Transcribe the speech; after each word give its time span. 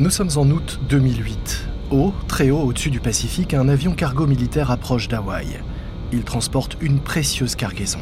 Nous 0.00 0.10
sommes 0.10 0.30
en 0.36 0.48
août 0.50 0.78
2008. 0.88 1.66
Haut, 1.90 2.14
très 2.28 2.50
haut 2.50 2.60
au-dessus 2.60 2.90
du 2.90 3.00
Pacifique, 3.00 3.52
un 3.52 3.68
avion 3.68 3.94
cargo 3.94 4.28
militaire 4.28 4.70
approche 4.70 5.08
d'Hawaï. 5.08 5.58
Il 6.12 6.22
transporte 6.22 6.76
une 6.80 7.00
précieuse 7.00 7.56
cargaison. 7.56 7.98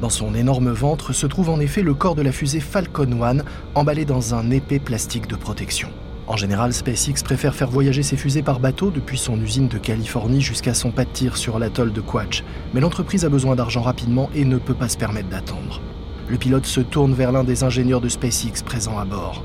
Dans 0.00 0.08
son 0.08 0.34
énorme 0.34 0.70
ventre 0.70 1.12
se 1.12 1.26
trouve 1.26 1.50
en 1.50 1.60
effet 1.60 1.82
le 1.82 1.92
corps 1.92 2.14
de 2.14 2.22
la 2.22 2.32
fusée 2.32 2.60
Falcon 2.60 3.22
1 3.22 3.44
emballé 3.74 4.06
dans 4.06 4.34
un 4.34 4.50
épais 4.50 4.78
plastique 4.78 5.26
de 5.26 5.36
protection. 5.36 5.90
En 6.28 6.38
général, 6.38 6.72
SpaceX 6.72 7.22
préfère 7.22 7.54
faire 7.54 7.68
voyager 7.68 8.02
ses 8.02 8.16
fusées 8.16 8.42
par 8.42 8.58
bateau 8.58 8.90
depuis 8.90 9.18
son 9.18 9.38
usine 9.38 9.68
de 9.68 9.76
Californie 9.76 10.40
jusqu'à 10.40 10.72
son 10.72 10.92
pas 10.92 11.04
de 11.04 11.10
tir 11.10 11.36
sur 11.36 11.58
l'atoll 11.58 11.92
de 11.92 12.00
Quach. 12.00 12.42
Mais 12.72 12.80
l'entreprise 12.80 13.26
a 13.26 13.28
besoin 13.28 13.54
d'argent 13.54 13.82
rapidement 13.82 14.30
et 14.34 14.46
ne 14.46 14.56
peut 14.56 14.72
pas 14.72 14.88
se 14.88 14.96
permettre 14.96 15.28
d'attendre. 15.28 15.82
Le 16.26 16.38
pilote 16.38 16.64
se 16.64 16.80
tourne 16.80 17.12
vers 17.12 17.32
l'un 17.32 17.44
des 17.44 17.64
ingénieurs 17.64 18.00
de 18.00 18.08
SpaceX 18.08 18.62
présents 18.64 18.98
à 18.98 19.04
bord. 19.04 19.44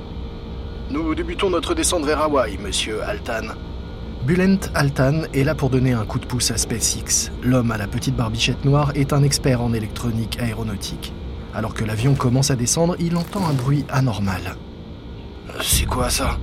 Nous 0.93 1.15
débutons 1.15 1.49
notre 1.49 1.73
descente 1.73 2.05
vers 2.05 2.21
Hawaï, 2.21 2.59
monsieur 2.59 3.01
Altan. 3.01 3.55
Bulent 4.27 4.59
Altan 4.75 5.23
est 5.33 5.43
là 5.43 5.55
pour 5.55 5.71
donner 5.71 5.91
un 5.91 6.05
coup 6.05 6.19
de 6.19 6.25
pouce 6.27 6.51
à 6.51 6.57
SpaceX. 6.57 7.31
L'homme 7.41 7.71
à 7.71 7.79
la 7.79 7.87
petite 7.87 8.15
barbichette 8.15 8.63
noire 8.63 8.91
est 8.93 9.11
un 9.11 9.23
expert 9.23 9.63
en 9.63 9.73
électronique 9.73 10.37
aéronautique. 10.39 11.11
Alors 11.55 11.73
que 11.73 11.83
l'avion 11.83 12.13
commence 12.13 12.51
à 12.51 12.55
descendre, 12.55 12.95
il 12.99 13.17
entend 13.17 13.43
un 13.47 13.53
bruit 13.53 13.85
anormal. 13.89 14.55
C'est 15.63 15.87
quoi 15.87 16.11
ça? 16.11 16.37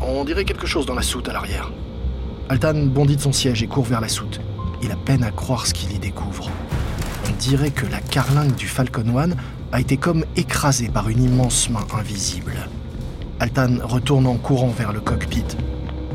On 0.00 0.24
dirait 0.24 0.44
quelque 0.44 0.68
chose 0.68 0.86
dans 0.86 0.94
la 0.94 1.02
soute 1.02 1.28
à 1.28 1.32
l'arrière. 1.32 1.72
Altan 2.48 2.86
bondit 2.86 3.16
de 3.16 3.22
son 3.22 3.32
siège 3.32 3.60
et 3.64 3.66
court 3.66 3.86
vers 3.86 4.00
la 4.00 4.08
soute. 4.08 4.40
Il 4.84 4.92
a 4.92 4.96
peine 4.96 5.24
à 5.24 5.32
croire 5.32 5.66
ce 5.66 5.74
qu'il 5.74 5.92
y 5.92 5.98
découvre. 5.98 6.48
On 7.28 7.32
dirait 7.40 7.72
que 7.72 7.86
la 7.86 8.00
carlingue 8.00 8.54
du 8.54 8.68
Falcon 8.68 9.16
One 9.16 9.34
a 9.72 9.80
été 9.80 9.96
comme 9.96 10.24
écrasée 10.36 10.90
par 10.90 11.08
une 11.08 11.24
immense 11.24 11.68
main 11.70 11.84
invisible. 11.98 12.54
Altan 13.40 13.78
retourne 13.82 14.26
en 14.26 14.36
courant 14.36 14.68
vers 14.76 14.92
le 14.92 15.00
cockpit. 15.00 15.44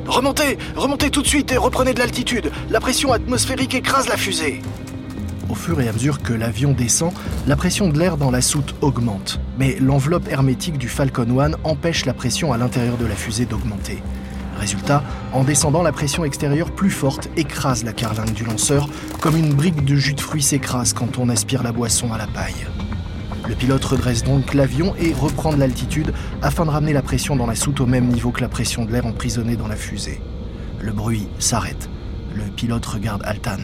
Remontez 0.08 0.58
Remontez 0.76 1.10
tout 1.10 1.22
de 1.22 1.28
suite 1.28 1.52
et 1.52 1.58
reprenez 1.58 1.94
de 1.94 2.00
l'altitude 2.00 2.52
La 2.70 2.82
pression 2.82 3.14
atmosphérique 3.14 3.74
écrase 3.74 4.10
la 4.10 4.18
fusée 4.18 4.62
Au 5.50 5.56
fur 5.56 5.80
et 5.80 5.88
à 5.88 5.94
mesure 5.94 6.22
que 6.22 6.34
l'avion 6.34 6.74
descend, 6.74 7.14
la 7.48 7.56
pression 7.56 7.88
de 7.88 7.98
l'air 7.98 8.18
dans 8.18 8.32
la 8.32 8.42
soute 8.42 8.76
augmente. 8.82 9.40
Mais 9.58 9.78
l'enveloppe 9.80 10.28
hermétique 10.28 10.78
du 10.78 10.90
Falcon 10.90 11.40
1 11.40 11.52
empêche 11.64 12.06
la 12.06 12.14
pression 12.14 12.52
à 12.52 12.58
l'intérieur 12.58 12.98
de 12.98 13.06
la 13.06 13.16
fusée 13.16 13.46
d'augmenter. 13.46 14.04
Résultat, 14.60 15.04
en 15.32 15.44
descendant, 15.44 15.82
la 15.82 15.92
pression 15.92 16.26
extérieure 16.26 16.72
plus 16.72 16.92
forte 16.92 17.30
écrase 17.38 17.84
la 17.84 17.94
carlingue 17.94 18.34
du 18.34 18.44
lanceur, 18.44 18.88
comme 19.20 19.38
une 19.38 19.54
brique 19.54 19.84
de 19.84 19.96
jus 19.96 20.14
de 20.14 20.22
fruits 20.22 20.44
s'écrase 20.44 20.94
quand 20.94 21.18
on 21.18 21.30
aspire 21.30 21.64
la 21.64 21.72
boisson 21.72 22.14
à 22.14 22.18
la 22.18 22.28
paille. 22.28 22.68
Le 23.48 23.56
pilote 23.56 23.84
redresse 23.84 24.24
donc 24.24 24.54
l'avion 24.54 24.96
et 24.98 25.14
reprend 25.14 25.52
de 25.52 25.60
l'altitude 25.60 26.14
afin 26.42 26.66
de 26.66 26.70
ramener 26.70 26.94
la 26.94 27.02
pression 27.02 27.36
dans 27.36 27.46
la 27.46 27.56
soute 27.56 27.82
au 27.82 27.86
même 27.86 28.08
niveau 28.08 28.32
que 28.32 28.42
la 28.42 28.48
pression 28.48 28.86
de 28.86 28.92
l'air 28.92 29.06
emprisonné 29.06 29.56
dans 29.56 29.68
la 29.68 29.76
fusée. 29.76 30.22
Le 30.80 30.92
bruit 30.92 31.28
s'arrête. 31.40 31.90
Le 32.34 32.44
pilote 32.44 32.86
regarde 32.86 33.22
Altan. 33.26 33.58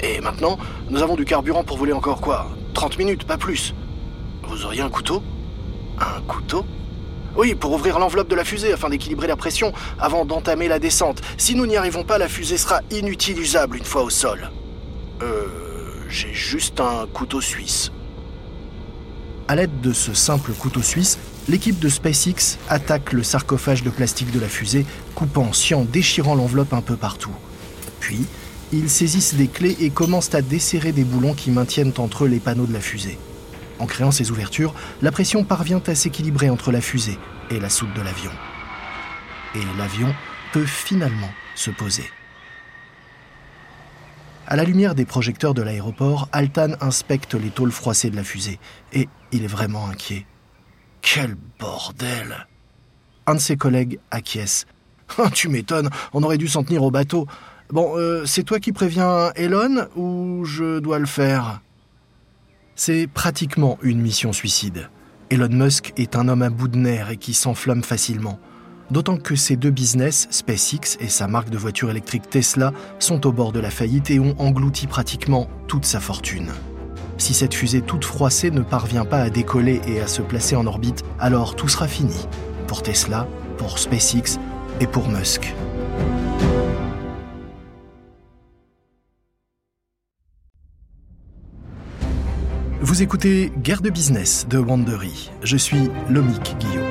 Et 0.00 0.20
maintenant, 0.20 0.58
nous 0.88 1.02
avons 1.02 1.16
du 1.16 1.24
carburant 1.24 1.64
pour 1.64 1.76
voler 1.76 1.92
encore 1.92 2.20
quoi? 2.20 2.50
30 2.72 2.98
minutes, 2.98 3.24
pas 3.24 3.36
plus. 3.36 3.74
Vous 4.44 4.64
auriez 4.64 4.80
un 4.80 4.90
couteau? 4.90 5.22
Un 5.98 6.22
couteau? 6.22 6.64
Oui, 7.36 7.54
pour 7.54 7.72
ouvrir 7.72 7.98
l'enveloppe 7.98 8.28
de 8.28 8.34
la 8.34 8.44
fusée 8.44 8.72
afin 8.72 8.88
d'équilibrer 8.88 9.26
la 9.26 9.36
pression 9.36 9.72
avant 9.98 10.24
d'entamer 10.24 10.66
la 10.66 10.78
descente. 10.78 11.20
Si 11.36 11.54
nous 11.54 11.66
n'y 11.66 11.76
arrivons 11.76 12.04
pas, 12.04 12.18
la 12.18 12.28
fusée 12.28 12.56
sera 12.56 12.80
inutilisable 12.90 13.76
une 13.76 13.84
fois 13.84 14.02
au 14.02 14.10
sol. 14.10 14.50
Euh. 15.22 15.46
J'ai 16.10 16.34
juste 16.34 16.80
un 16.80 17.06
couteau 17.06 17.40
suisse. 17.40 17.92
À 19.50 19.56
l'aide 19.56 19.80
de 19.80 19.92
ce 19.92 20.14
simple 20.14 20.52
couteau 20.52 20.80
suisse, 20.80 21.18
l'équipe 21.48 21.80
de 21.80 21.88
SpaceX 21.88 22.56
attaque 22.68 23.12
le 23.12 23.24
sarcophage 23.24 23.82
de 23.82 23.90
plastique 23.90 24.30
de 24.30 24.38
la 24.38 24.46
fusée, 24.46 24.86
coupant, 25.16 25.52
sciant, 25.52 25.84
déchirant 25.84 26.36
l'enveloppe 26.36 26.72
un 26.72 26.82
peu 26.82 26.94
partout. 26.94 27.34
Puis, 27.98 28.26
ils 28.70 28.88
saisissent 28.88 29.34
des 29.34 29.48
clés 29.48 29.76
et 29.80 29.90
commencent 29.90 30.36
à 30.36 30.40
desserrer 30.40 30.92
des 30.92 31.02
boulons 31.02 31.34
qui 31.34 31.50
maintiennent 31.50 31.92
entre 31.98 32.26
eux 32.26 32.28
les 32.28 32.38
panneaux 32.38 32.66
de 32.66 32.72
la 32.72 32.78
fusée. 32.78 33.18
En 33.80 33.86
créant 33.86 34.12
ces 34.12 34.30
ouvertures, 34.30 34.72
la 35.02 35.10
pression 35.10 35.42
parvient 35.42 35.82
à 35.84 35.96
s'équilibrer 35.96 36.48
entre 36.48 36.70
la 36.70 36.80
fusée 36.80 37.18
et 37.50 37.58
la 37.58 37.70
soute 37.70 37.92
de 37.94 38.02
l'avion. 38.02 38.30
Et 39.56 39.78
l'avion 39.78 40.14
peut 40.52 40.64
finalement 40.64 41.32
se 41.56 41.72
poser. 41.72 42.08
À 44.52 44.56
la 44.56 44.64
lumière 44.64 44.96
des 44.96 45.04
projecteurs 45.04 45.54
de 45.54 45.62
l'aéroport, 45.62 46.28
Altan 46.32 46.70
inspecte 46.80 47.34
les 47.34 47.50
tôles 47.50 47.70
froissées 47.70 48.10
de 48.10 48.16
la 48.16 48.24
fusée 48.24 48.58
et 48.92 49.08
il 49.30 49.44
est 49.44 49.46
vraiment 49.46 49.86
inquiet. 49.86 50.26
Quel 51.02 51.36
bordel 51.60 52.48
Un 53.28 53.36
de 53.36 53.38
ses 53.38 53.56
collègues 53.56 54.00
acquiesce. 54.10 54.66
Ah, 55.18 55.30
tu 55.32 55.48
m'étonnes, 55.48 55.88
on 56.12 56.24
aurait 56.24 56.36
dû 56.36 56.48
s'en 56.48 56.64
tenir 56.64 56.82
au 56.82 56.90
bateau. 56.90 57.28
Bon, 57.68 57.92
euh, 57.96 58.26
c'est 58.26 58.42
toi 58.42 58.58
qui 58.58 58.72
préviens 58.72 59.30
Elon 59.36 59.86
ou 59.94 60.44
je 60.44 60.80
dois 60.80 60.98
le 60.98 61.06
faire? 61.06 61.60
C'est 62.74 63.06
pratiquement 63.06 63.78
une 63.82 64.00
mission 64.00 64.32
suicide. 64.32 64.90
Elon 65.30 65.48
Musk 65.48 65.92
est 65.96 66.16
un 66.16 66.26
homme 66.26 66.42
à 66.42 66.50
bout 66.50 66.66
de 66.66 66.76
nerfs 66.76 67.10
et 67.10 67.18
qui 67.18 67.34
s'enflamme 67.34 67.84
facilement. 67.84 68.40
D'autant 68.90 69.16
que 69.16 69.36
ces 69.36 69.56
deux 69.56 69.70
business, 69.70 70.26
SpaceX 70.30 70.96
et 70.98 71.08
sa 71.08 71.28
marque 71.28 71.50
de 71.50 71.58
voiture 71.58 71.90
électrique 71.90 72.28
Tesla, 72.28 72.72
sont 72.98 73.24
au 73.24 73.32
bord 73.32 73.52
de 73.52 73.60
la 73.60 73.70
faillite 73.70 74.10
et 74.10 74.18
ont 74.18 74.34
englouti 74.38 74.88
pratiquement 74.88 75.48
toute 75.68 75.84
sa 75.84 76.00
fortune. 76.00 76.48
Si 77.16 77.32
cette 77.32 77.54
fusée 77.54 77.82
toute 77.82 78.04
froissée 78.04 78.50
ne 78.50 78.62
parvient 78.62 79.04
pas 79.04 79.20
à 79.20 79.30
décoller 79.30 79.80
et 79.86 80.00
à 80.00 80.08
se 80.08 80.22
placer 80.22 80.56
en 80.56 80.66
orbite, 80.66 81.04
alors 81.20 81.54
tout 81.54 81.68
sera 81.68 81.86
fini. 81.86 82.26
Pour 82.66 82.82
Tesla, 82.82 83.28
pour 83.58 83.78
SpaceX 83.78 84.40
et 84.80 84.86
pour 84.88 85.08
Musk. 85.08 85.54
Vous 92.80 93.02
écoutez 93.02 93.52
Guerre 93.58 93.82
de 93.82 93.90
business 93.90 94.46
de 94.48 94.58
Wandery. 94.58 95.30
Je 95.44 95.56
suis 95.56 95.90
Lomic 96.08 96.56
Guillaume. 96.58 96.89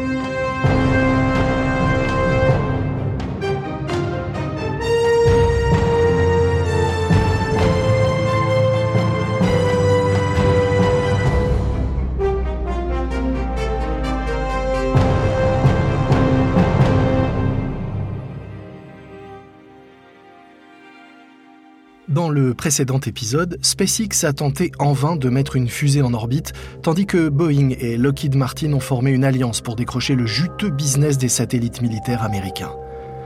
Dans 22.10 22.32
le 22.32 22.56
précédent 22.56 23.00
épisode, 23.06 23.60
SpaceX 23.62 24.24
a 24.24 24.34
tenté 24.34 24.72
en 24.80 24.94
vain 24.94 25.16
de 25.16 25.30
mettre 25.30 25.56
une 25.56 25.68
fusée 25.68 26.02
en 26.02 26.16
orbite, 26.16 26.54
tandis 26.82 27.06
que 27.06 27.30
Boeing 27.30 27.70
et 27.80 27.98
Lockheed 27.98 28.36
Martin 28.36 28.74
ont 28.74 28.80
formé 28.80 29.12
une 29.12 29.24
alliance 29.24 29.62
pour 29.62 29.76
décrocher 29.76 30.16
le 30.16 30.26
juteux 30.26 30.72
business 30.72 31.20
des 31.20 31.30
satellites 31.30 31.84
militaires 31.84 32.24
américains. 32.24 32.72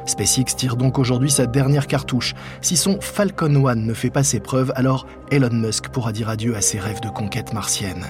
SpaceX 0.06 0.58
tire 0.58 0.76
donc 0.76 1.00
aujourd'hui 1.00 1.32
sa 1.32 1.46
dernière 1.46 1.88
cartouche. 1.88 2.34
Si 2.60 2.76
son 2.76 3.00
Falcon 3.00 3.68
1 3.68 3.76
ne 3.76 3.94
fait 3.94 4.10
pas 4.10 4.24
ses 4.24 4.42
preuves, 4.42 4.74
alors 4.76 5.08
Elon 5.32 5.54
Musk 5.54 5.88
pourra 5.88 6.12
dire 6.12 6.28
adieu 6.28 6.54
à 6.54 6.62
ses 6.62 6.80
rêves 6.80 7.00
de 7.00 7.08
conquête 7.08 7.54
martienne. 7.54 8.06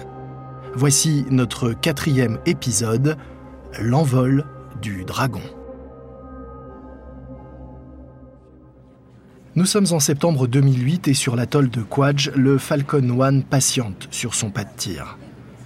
Voici 0.74 1.24
notre 1.30 1.74
quatrième 1.74 2.40
épisode, 2.48 3.16
l'envol 3.80 4.44
du 4.82 5.06
dragon. 5.06 5.42
Nous 9.56 9.68
sommes 9.68 9.86
en 9.92 10.00
septembre 10.00 10.48
2008 10.48 11.10
et 11.10 11.14
sur 11.14 11.36
l'atoll 11.36 11.70
de 11.70 11.84
Quadj, 11.84 12.32
le 12.36 12.58
Falcon 12.58 13.22
1 13.22 13.42
patiente 13.42 14.08
sur 14.10 14.34
son 14.34 14.50
pas 14.50 14.64
de 14.64 14.70
tir. 14.76 15.20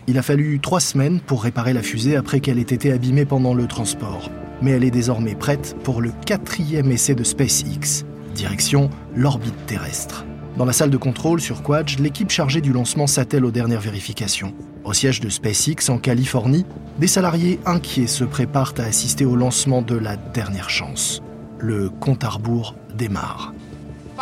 Il 0.07 0.17
a 0.17 0.21
fallu 0.21 0.59
trois 0.59 0.81
semaines 0.81 1.21
pour 1.21 1.41
réparer 1.41 1.71
la 1.71 1.81
fusée 1.81 2.17
après 2.17 2.41
qu'elle 2.41 2.59
ait 2.59 2.63
été 2.63 2.91
abîmée 2.91 3.23
pendant 3.23 3.53
le 3.53 3.65
transport. 3.65 4.29
Mais 4.61 4.71
elle 4.71 4.83
est 4.83 4.91
désormais 4.91 5.35
prête 5.35 5.77
pour 5.85 6.01
le 6.01 6.11
quatrième 6.25 6.91
essai 6.91 7.15
de 7.15 7.23
SpaceX, 7.23 8.03
direction 8.35 8.89
l'orbite 9.15 9.65
terrestre. 9.67 10.25
Dans 10.57 10.65
la 10.65 10.73
salle 10.73 10.89
de 10.89 10.97
contrôle 10.97 11.39
sur 11.39 11.63
Quadj, 11.63 11.97
l'équipe 11.99 12.29
chargée 12.29 12.59
du 12.59 12.73
lancement 12.73 13.07
s'attelle 13.07 13.45
aux 13.45 13.51
dernières 13.51 13.79
vérifications. 13.79 14.53
Au 14.83 14.91
siège 14.91 15.21
de 15.21 15.29
SpaceX 15.29 15.89
en 15.89 15.97
Californie, 15.97 16.65
des 16.99 17.07
salariés 17.07 17.61
inquiets 17.65 18.07
se 18.07 18.25
préparent 18.25 18.73
à 18.79 18.81
assister 18.81 19.23
au 19.23 19.37
lancement 19.37 19.81
de 19.81 19.95
la 19.95 20.17
dernière 20.17 20.69
chance. 20.69 21.21
Le 21.57 21.89
compte 21.89 22.25
à 22.25 22.29
rebours 22.29 22.75
démarre. 22.97 23.53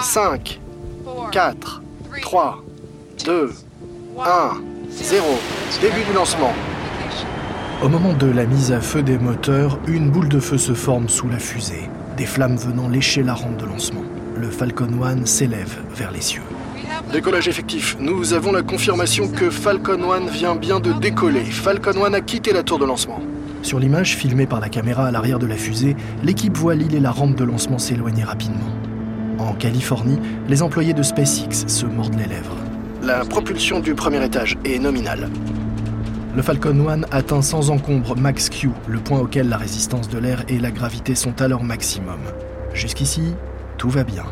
5, 0.01 0.59
4, 1.31 1.81
3, 2.21 2.63
2, 3.25 3.53
1, 4.19 4.51
0. 4.89 5.25
Début 5.81 6.03
du 6.03 6.13
lancement. 6.13 6.53
Au 7.83 7.89
moment 7.89 8.13
de 8.13 8.27
la 8.27 8.45
mise 8.45 8.71
à 8.71 8.81
feu 8.81 9.03
des 9.03 9.17
moteurs, 9.17 9.79
une 9.87 10.09
boule 10.09 10.29
de 10.29 10.39
feu 10.39 10.57
se 10.57 10.73
forme 10.73 11.09
sous 11.09 11.27
la 11.29 11.39
fusée, 11.39 11.89
des 12.17 12.25
flammes 12.25 12.57
venant 12.57 12.87
lécher 12.87 13.23
la 13.23 13.33
rampe 13.33 13.57
de 13.57 13.65
lancement. 13.65 14.03
Le 14.35 14.49
Falcon 14.49 14.89
1 15.03 15.25
s'élève 15.25 15.77
vers 15.93 16.11
les 16.11 16.21
cieux. 16.21 16.43
Décollage 17.11 17.47
effectif. 17.47 17.95
Nous 17.99 18.33
avons 18.33 18.51
la 18.51 18.63
confirmation 18.63 19.29
que 19.29 19.49
Falcon 19.49 20.11
1 20.11 20.25
vient 20.31 20.55
bien 20.55 20.79
de 20.79 20.91
décoller. 20.91 21.45
Falcon 21.45 22.03
1 22.05 22.13
a 22.13 22.21
quitté 22.21 22.51
la 22.51 22.63
tour 22.63 22.79
de 22.79 22.85
lancement. 22.85 23.19
Sur 23.61 23.79
l'image 23.79 24.15
filmée 24.15 24.45
par 24.45 24.59
la 24.59 24.69
caméra 24.69 25.07
à 25.07 25.11
l'arrière 25.11 25.39
de 25.39 25.47
la 25.47 25.55
fusée, 25.55 25.95
l'équipe 26.23 26.55
voit 26.57 26.75
l'île 26.75 26.95
et 26.95 26.99
la 26.99 27.11
rampe 27.11 27.35
de 27.35 27.43
lancement 27.43 27.79
s'éloigner 27.79 28.23
rapidement. 28.23 28.84
En 29.39 29.53
Californie, 29.53 30.19
les 30.47 30.61
employés 30.61 30.93
de 30.93 31.03
SpaceX 31.03 31.67
se 31.67 31.85
mordent 31.85 32.17
les 32.17 32.27
lèvres. 32.27 32.55
La 33.03 33.25
propulsion 33.25 33.79
du 33.79 33.93
premier 33.93 34.23
étage 34.23 34.57
est 34.63 34.79
nominale. 34.79 35.29
Le 36.35 36.41
Falcon 36.41 36.89
1 36.89 37.03
atteint 37.11 37.41
sans 37.41 37.69
encombre 37.69 38.15
Max 38.17 38.49
Q, 38.49 38.69
le 38.87 38.99
point 38.99 39.19
auquel 39.19 39.49
la 39.49 39.57
résistance 39.57 40.09
de 40.09 40.17
l'air 40.17 40.43
et 40.47 40.59
la 40.59 40.71
gravité 40.71 41.15
sont 41.15 41.41
à 41.41 41.47
leur 41.47 41.63
maximum. 41.63 42.19
Jusqu'ici, 42.73 43.35
tout 43.77 43.89
va 43.89 44.03
bien. 44.03 44.25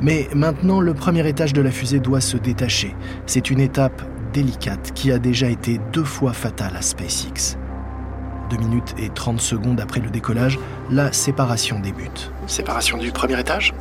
Mais 0.00 0.28
maintenant, 0.34 0.80
le 0.80 0.94
premier 0.94 1.26
étage 1.28 1.52
de 1.52 1.60
la 1.60 1.70
fusée 1.70 2.00
doit 2.00 2.22
se 2.22 2.36
détacher. 2.36 2.94
C'est 3.26 3.50
une 3.50 3.60
étape 3.60 4.02
délicate 4.32 4.92
qui 4.94 5.12
a 5.12 5.18
déjà 5.18 5.48
été 5.48 5.80
deux 5.92 6.04
fois 6.04 6.32
fatale 6.32 6.76
à 6.76 6.82
SpaceX. 6.82 7.58
Deux 8.50 8.56
minutes 8.56 8.94
et 8.98 9.10
30 9.10 9.40
secondes 9.40 9.80
après 9.80 10.00
le 10.00 10.10
décollage, 10.10 10.58
la 10.90 11.12
séparation 11.12 11.78
débute. 11.78 12.32
Séparation 12.48 12.98
du 12.98 13.12
premier 13.12 13.38
étage? 13.38 13.72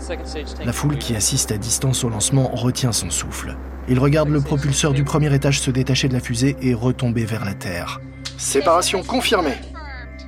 La 0.64 0.72
foule 0.72 1.00
qui 1.00 1.16
assiste 1.16 1.52
à 1.52 1.58
distance 1.58 2.04
au 2.04 2.10
lancement 2.10 2.52
retient 2.54 2.92
son 2.92 3.10
souffle. 3.10 3.58
Il 3.88 3.98
regarde 3.98 4.30
le 4.30 4.42
propulseur 4.42 4.94
du 4.94 5.04
premier 5.04 5.34
étage 5.34 5.60
se 5.60 5.72
détacher 5.72 6.08
de 6.08 6.14
la 6.14 6.20
fusée 6.20 6.56
et 6.62 6.76
retomber 6.76 7.26
vers 7.26 7.46
la 7.46 7.56
Terre. 7.56 8.00
Séparation 8.38 9.02
confirmée. 9.02 9.58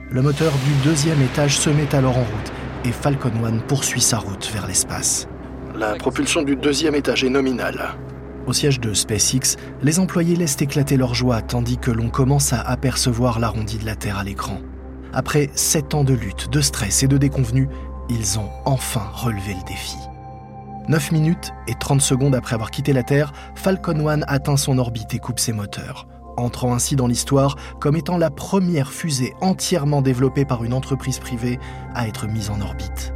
Le 0.09 0.23
moteur 0.23 0.51
du 0.65 0.89
deuxième 0.89 1.21
étage 1.21 1.57
se 1.59 1.69
met 1.69 1.93
alors 1.93 2.17
en 2.17 2.23
route 2.23 2.51
et 2.83 2.91
Falcon 2.91 3.31
1 3.45 3.59
poursuit 3.67 4.01
sa 4.01 4.17
route 4.17 4.49
vers 4.51 4.65
l'espace. 4.65 5.27
La 5.75 5.93
propulsion 5.93 6.41
du 6.41 6.55
deuxième 6.55 6.95
étage 6.95 7.23
est 7.23 7.29
nominale. 7.29 7.95
Au 8.47 8.53
siège 8.53 8.79
de 8.79 8.93
SpaceX, 8.93 9.57
les 9.83 9.99
employés 9.99 10.35
laissent 10.35 10.61
éclater 10.61 10.97
leur 10.97 11.13
joie 11.13 11.41
tandis 11.41 11.77
que 11.77 11.91
l'on 11.91 12.09
commence 12.09 12.53
à 12.53 12.61
apercevoir 12.61 13.39
l'arrondi 13.39 13.77
de 13.77 13.85
la 13.85 13.95
Terre 13.95 14.17
à 14.17 14.23
l'écran. 14.23 14.59
Après 15.13 15.49
sept 15.55 15.93
ans 15.93 16.03
de 16.03 16.13
lutte, 16.13 16.49
de 16.49 16.61
stress 16.61 17.03
et 17.03 17.07
de 17.07 17.17
déconvenus, 17.17 17.67
ils 18.09 18.39
ont 18.39 18.49
enfin 18.65 19.05
relevé 19.13 19.53
le 19.53 19.67
défi. 19.67 19.97
9 20.87 21.11
minutes 21.11 21.53
et 21.67 21.75
30 21.75 22.01
secondes 22.01 22.35
après 22.35 22.55
avoir 22.55 22.71
quitté 22.71 22.93
la 22.93 23.03
Terre, 23.03 23.31
Falcon 23.55 24.07
1 24.07 24.23
atteint 24.23 24.57
son 24.57 24.79
orbite 24.79 25.13
et 25.13 25.19
coupe 25.19 25.39
ses 25.39 25.53
moteurs, 25.53 26.07
entrant 26.35 26.73
ainsi 26.73 26.95
dans 26.95 27.07
l'histoire 27.07 27.55
comme 27.79 27.95
étant 27.95 28.17
la 28.17 28.31
première 28.31 28.91
fusée 28.91 29.33
entièrement 29.41 30.01
développée 30.01 30.45
par 30.45 30.63
une 30.63 30.73
entreprise 30.73 31.19
privée 31.19 31.59
à 31.93 32.07
être 32.07 32.25
mise 32.27 32.49
en 32.49 32.59
orbite. 32.59 33.13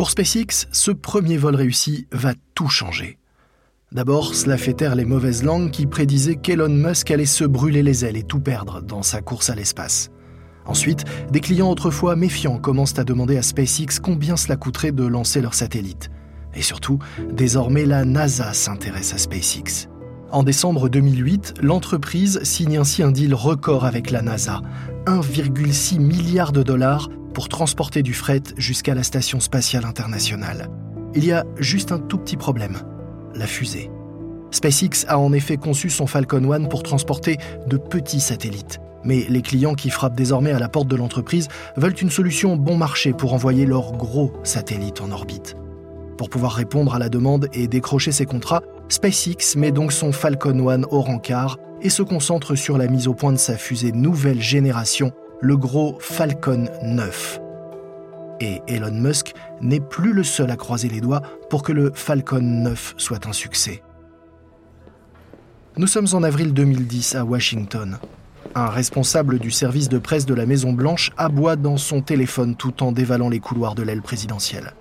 Pour 0.00 0.08
SpaceX, 0.08 0.66
ce 0.72 0.92
premier 0.92 1.36
vol 1.36 1.54
réussi 1.54 2.06
va 2.10 2.32
tout 2.54 2.70
changer. 2.70 3.18
D'abord, 3.92 4.34
cela 4.34 4.56
fait 4.56 4.72
taire 4.72 4.94
les 4.94 5.04
mauvaises 5.04 5.42
langues 5.42 5.70
qui 5.70 5.84
prédisaient 5.84 6.36
qu'Elon 6.36 6.70
Musk 6.70 7.10
allait 7.10 7.26
se 7.26 7.44
brûler 7.44 7.82
les 7.82 8.06
ailes 8.06 8.16
et 8.16 8.22
tout 8.22 8.40
perdre 8.40 8.80
dans 8.80 9.02
sa 9.02 9.20
course 9.20 9.50
à 9.50 9.54
l'espace. 9.54 10.10
Ensuite, 10.64 11.04
des 11.30 11.40
clients 11.40 11.70
autrefois 11.70 12.16
méfiants 12.16 12.56
commencent 12.56 12.98
à 12.98 13.04
demander 13.04 13.36
à 13.36 13.42
SpaceX 13.42 14.00
combien 14.02 14.38
cela 14.38 14.56
coûterait 14.56 14.92
de 14.92 15.04
lancer 15.04 15.42
leur 15.42 15.52
satellite. 15.52 16.10
Et 16.54 16.62
surtout, 16.62 16.98
désormais 17.30 17.84
la 17.84 18.06
NASA 18.06 18.54
s'intéresse 18.54 19.12
à 19.12 19.18
SpaceX. 19.18 19.90
En 20.30 20.44
décembre 20.44 20.88
2008, 20.88 21.56
l'entreprise 21.60 22.42
signe 22.42 22.78
ainsi 22.78 23.02
un 23.02 23.10
deal 23.10 23.34
record 23.34 23.84
avec 23.84 24.10
la 24.10 24.22
NASA, 24.22 24.62
1,6 25.04 25.98
milliard 25.98 26.52
de 26.52 26.62
dollars 26.62 27.10
pour 27.32 27.48
transporter 27.48 28.02
du 28.02 28.14
fret 28.14 28.42
jusqu'à 28.56 28.94
la 28.94 29.02
Station 29.02 29.40
spatiale 29.40 29.84
internationale. 29.84 30.68
Il 31.14 31.24
y 31.24 31.32
a 31.32 31.44
juste 31.58 31.92
un 31.92 31.98
tout 31.98 32.18
petit 32.18 32.36
problème, 32.36 32.78
la 33.34 33.46
fusée. 33.46 33.90
SpaceX 34.50 35.06
a 35.08 35.18
en 35.18 35.32
effet 35.32 35.56
conçu 35.56 35.90
son 35.90 36.06
Falcon 36.06 36.52
1 36.52 36.64
pour 36.64 36.82
transporter 36.82 37.38
de 37.66 37.76
petits 37.76 38.20
satellites. 38.20 38.80
Mais 39.04 39.24
les 39.28 39.42
clients 39.42 39.74
qui 39.74 39.90
frappent 39.90 40.16
désormais 40.16 40.52
à 40.52 40.58
la 40.58 40.68
porte 40.68 40.88
de 40.88 40.96
l'entreprise 40.96 41.48
veulent 41.76 41.94
une 42.00 42.10
solution 42.10 42.56
bon 42.56 42.76
marché 42.76 43.12
pour 43.12 43.32
envoyer 43.32 43.64
leurs 43.64 43.92
gros 43.92 44.32
satellites 44.42 45.00
en 45.00 45.10
orbite. 45.10 45.56
Pour 46.18 46.28
pouvoir 46.28 46.52
répondre 46.52 46.94
à 46.94 46.98
la 46.98 47.08
demande 47.08 47.48
et 47.54 47.66
décrocher 47.66 48.12
ses 48.12 48.26
contrats, 48.26 48.62
SpaceX 48.88 49.56
met 49.56 49.72
donc 49.72 49.92
son 49.92 50.12
Falcon 50.12 50.68
1 50.68 50.82
au 50.90 51.00
rencard 51.00 51.56
et 51.80 51.88
se 51.88 52.02
concentre 52.02 52.54
sur 52.56 52.76
la 52.76 52.88
mise 52.88 53.08
au 53.08 53.14
point 53.14 53.32
de 53.32 53.38
sa 53.38 53.56
fusée 53.56 53.92
nouvelle 53.92 54.42
génération 54.42 55.12
le 55.40 55.56
gros 55.56 55.96
Falcon 56.00 56.66
9. 56.82 57.40
Et 58.40 58.60
Elon 58.68 58.92
Musk 58.92 59.32
n'est 59.60 59.80
plus 59.80 60.12
le 60.12 60.24
seul 60.24 60.50
à 60.50 60.56
croiser 60.56 60.88
les 60.88 61.00
doigts 61.00 61.22
pour 61.48 61.62
que 61.62 61.72
le 61.72 61.92
Falcon 61.94 62.40
9 62.40 62.94
soit 62.96 63.26
un 63.26 63.32
succès. 63.32 63.82
Nous 65.76 65.86
sommes 65.86 66.08
en 66.12 66.22
avril 66.22 66.52
2010 66.52 67.14
à 67.14 67.24
Washington. 67.24 67.98
Un 68.54 68.68
responsable 68.68 69.38
du 69.38 69.50
service 69.50 69.88
de 69.88 69.98
presse 69.98 70.26
de 70.26 70.34
la 70.34 70.44
Maison-Blanche 70.44 71.12
aboie 71.16 71.56
dans 71.56 71.76
son 71.76 72.02
téléphone 72.02 72.56
tout 72.56 72.82
en 72.82 72.92
dévalant 72.92 73.28
les 73.28 73.40
couloirs 73.40 73.74
de 73.74 73.82
l'aile 73.82 74.02
présidentielle. 74.02 74.74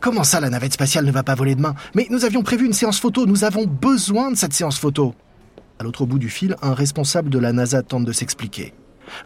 Comment 0.00 0.24
ça, 0.24 0.40
la 0.40 0.50
navette 0.50 0.74
spatiale 0.74 1.06
ne 1.06 1.12
va 1.12 1.22
pas 1.22 1.34
voler 1.34 1.54
demain? 1.54 1.74
Mais 1.94 2.06
nous 2.10 2.24
avions 2.24 2.42
prévu 2.42 2.66
une 2.66 2.72
séance 2.72 3.00
photo, 3.00 3.24
nous 3.24 3.44
avons 3.44 3.64
besoin 3.66 4.30
de 4.30 4.36
cette 4.36 4.52
séance 4.52 4.78
photo. 4.78 5.14
À 5.78 5.84
l'autre 5.84 6.04
bout 6.04 6.18
du 6.18 6.28
fil, 6.28 6.56
un 6.60 6.74
responsable 6.74 7.30
de 7.30 7.38
la 7.38 7.52
NASA 7.52 7.82
tente 7.82 8.04
de 8.04 8.12
s'expliquer. 8.12 8.74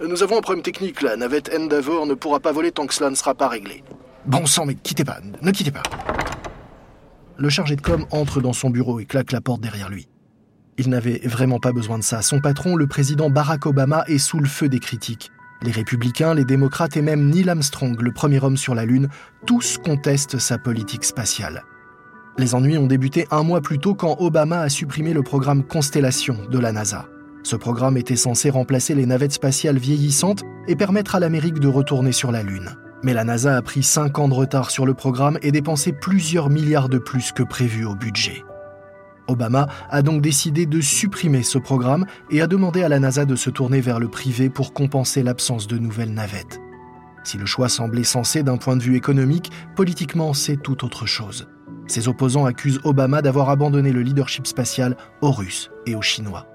Nous 0.07 0.23
avons 0.23 0.39
un 0.39 0.41
problème 0.41 0.63
technique, 0.63 1.03
la 1.03 1.17
navette 1.17 1.51
Endeavour 1.55 2.07
ne 2.07 2.15
pourra 2.15 2.41
pas 2.41 2.53
voler 2.53 2.73
tant 2.73 2.87
que 2.87 2.95
cela 2.95 3.11
ne 3.11 3.15
sera 3.15 3.35
pas 3.35 3.49
réglé. 3.49 3.83
Bon 4.27 4.47
sang, 4.47 4.67
mais 4.67 4.75
quittez 4.75 5.05
pas, 5.05 5.19
ne 5.43 5.51
quittez 5.51 5.71
pas. 5.71 5.83
Le 7.37 7.49
chargé 7.49 7.77
de 7.77 7.81
com 7.81 8.05
entre 8.11 8.41
dans 8.41 8.53
son 8.53 8.71
bureau 8.71 9.01
et 9.01 9.07
claque 9.07 9.33
la 9.33 9.41
porte 9.41 9.61
derrière 9.61 9.89
lui. 9.89 10.09
Il 10.77 10.91
n'avait 10.91 11.21
vraiment 11.25 11.59
pas 11.59 11.73
besoin 11.73 11.99
de 11.99 12.05
ça. 12.05 12.23
Son 12.23 12.41
patron, 12.41 12.77
le 12.77 12.87
président 12.87 13.31
Barack 13.31 13.67
Obama, 13.67 14.05
est 14.07 14.19
sous 14.19 14.39
le 14.39 14.47
feu 14.47 14.69
des 14.69 14.79
critiques. 14.81 15.31
Les 15.63 15.73
républicains, 15.73 16.35
les 16.35 16.45
démocrates 16.45 16.97
et 16.97 17.03
même 17.03 17.31
Neil 17.31 17.49
Armstrong, 17.49 18.01
le 18.01 18.13
premier 18.13 18.43
homme 18.43 18.57
sur 18.57 18.77
la 18.77 18.85
Lune, 18.85 19.09
tous 19.45 19.79
contestent 19.79 20.39
sa 20.39 20.57
politique 20.57 21.05
spatiale. 21.05 21.65
Les 22.39 22.55
ennuis 22.55 22.79
ont 22.79 22.87
débuté 22.87 23.27
un 23.33 23.43
mois 23.43 23.61
plus 23.61 23.81
tôt 23.81 23.97
quand 23.97 24.17
Obama 24.21 24.61
a 24.61 24.69
supprimé 24.69 25.13
le 25.13 25.23
programme 25.23 25.65
Constellation 25.65 26.37
de 26.49 26.59
la 26.61 26.71
NASA. 26.71 27.07
Ce 27.49 27.57
programme 27.57 27.97
était 27.97 28.15
censé 28.15 28.51
remplacer 28.51 28.95
les 28.95 29.07
navettes 29.07 29.33
spatiales 29.33 29.79
vieillissantes 29.79 30.43
et 30.67 30.77
permettre 30.77 31.15
à 31.15 31.19
l'Amérique 31.19 31.61
de 31.61 31.67
retourner 31.67 32.13
sur 32.13 32.31
la 32.31 32.43
Lune. 32.43 32.77
Mais 33.03 33.15
la 33.15 33.25
NASA 33.25 33.57
a 33.57 33.63
pris 33.63 33.83
5 33.83 34.19
ans 34.19 34.29
de 34.29 34.35
retard 34.35 34.71
sur 34.71 34.85
le 34.85 34.93
programme 34.93 35.39
et 35.41 35.51
dépensé 35.51 35.93
plusieurs 35.93 36.51
milliards 36.51 36.91
de 36.91 36.99
plus 36.99 37.33
que 37.33 37.43
prévu 37.43 37.87
au 37.87 37.95
budget. 37.95 38.45
Obama 39.29 39.67
a 39.89 40.03
donc 40.03 40.21
décidé 40.21 40.67
de 40.67 40.83
supprimer 40.83 41.43
ce 41.43 41.57
programme 41.57 42.05
et 42.31 42.43
a 42.43 42.47
demandé 42.47 42.83
à 42.83 42.91
la 42.91 43.01
NASA 43.01 43.25
de 43.25 43.35
se 43.35 43.49
tourner 43.49 43.81
vers 43.81 43.99
le 43.99 44.09
privé 44.09 44.51
pour 44.51 44.75
compenser 44.75 45.23
l'absence 45.23 45.67
de 45.67 45.79
nouvelles 45.79 46.13
navettes. 46.13 46.61
Si 47.25 47.39
le 47.39 47.47
choix 47.47 47.71
semblait 47.71 48.05
sensé 48.05 48.43
d'un 48.43 48.59
point 48.59 48.77
de 48.77 48.83
vue 48.83 48.97
économique, 48.97 49.51
politiquement 49.75 50.35
c'est 50.35 50.59
tout 50.59 50.85
autre 50.85 51.07
chose. 51.07 51.49
Ses 51.87 52.09
opposants 52.09 52.45
accusent 52.45 52.81
Obama 52.85 53.23
d'avoir 53.23 53.49
abandonné 53.49 53.91
le 53.91 54.03
leadership 54.03 54.47
spatial 54.47 54.99
aux 55.23 55.33
Russes 55.33 55.71
et 55.87 55.95
aux 55.95 56.03
Chinois. 56.03 56.47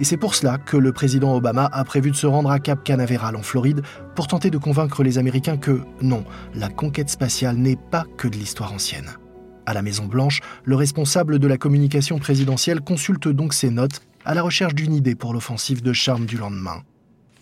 Et 0.00 0.04
c'est 0.04 0.16
pour 0.16 0.36
cela 0.36 0.58
que 0.58 0.76
le 0.76 0.92
président 0.92 1.34
Obama 1.34 1.68
a 1.72 1.82
prévu 1.84 2.12
de 2.12 2.16
se 2.16 2.26
rendre 2.26 2.50
à 2.50 2.60
Cap 2.60 2.84
Canaveral 2.84 3.34
en 3.34 3.42
Floride 3.42 3.82
pour 4.14 4.28
tenter 4.28 4.48
de 4.48 4.58
convaincre 4.58 5.02
les 5.02 5.18
Américains 5.18 5.56
que 5.56 5.80
non, 6.00 6.24
la 6.54 6.68
conquête 6.68 7.10
spatiale 7.10 7.56
n'est 7.56 7.78
pas 7.90 8.04
que 8.16 8.28
de 8.28 8.36
l'histoire 8.36 8.72
ancienne. 8.72 9.10
À 9.66 9.74
la 9.74 9.82
Maison-Blanche, 9.82 10.40
le 10.64 10.76
responsable 10.76 11.40
de 11.40 11.48
la 11.48 11.56
communication 11.56 12.18
présidentielle 12.18 12.80
consulte 12.80 13.26
donc 13.26 13.52
ses 13.54 13.70
notes 13.70 14.02
à 14.24 14.34
la 14.34 14.42
recherche 14.42 14.74
d'une 14.74 14.94
idée 14.94 15.16
pour 15.16 15.32
l'offensive 15.32 15.82
de 15.82 15.92
charme 15.92 16.26
du 16.26 16.36
lendemain. 16.36 16.82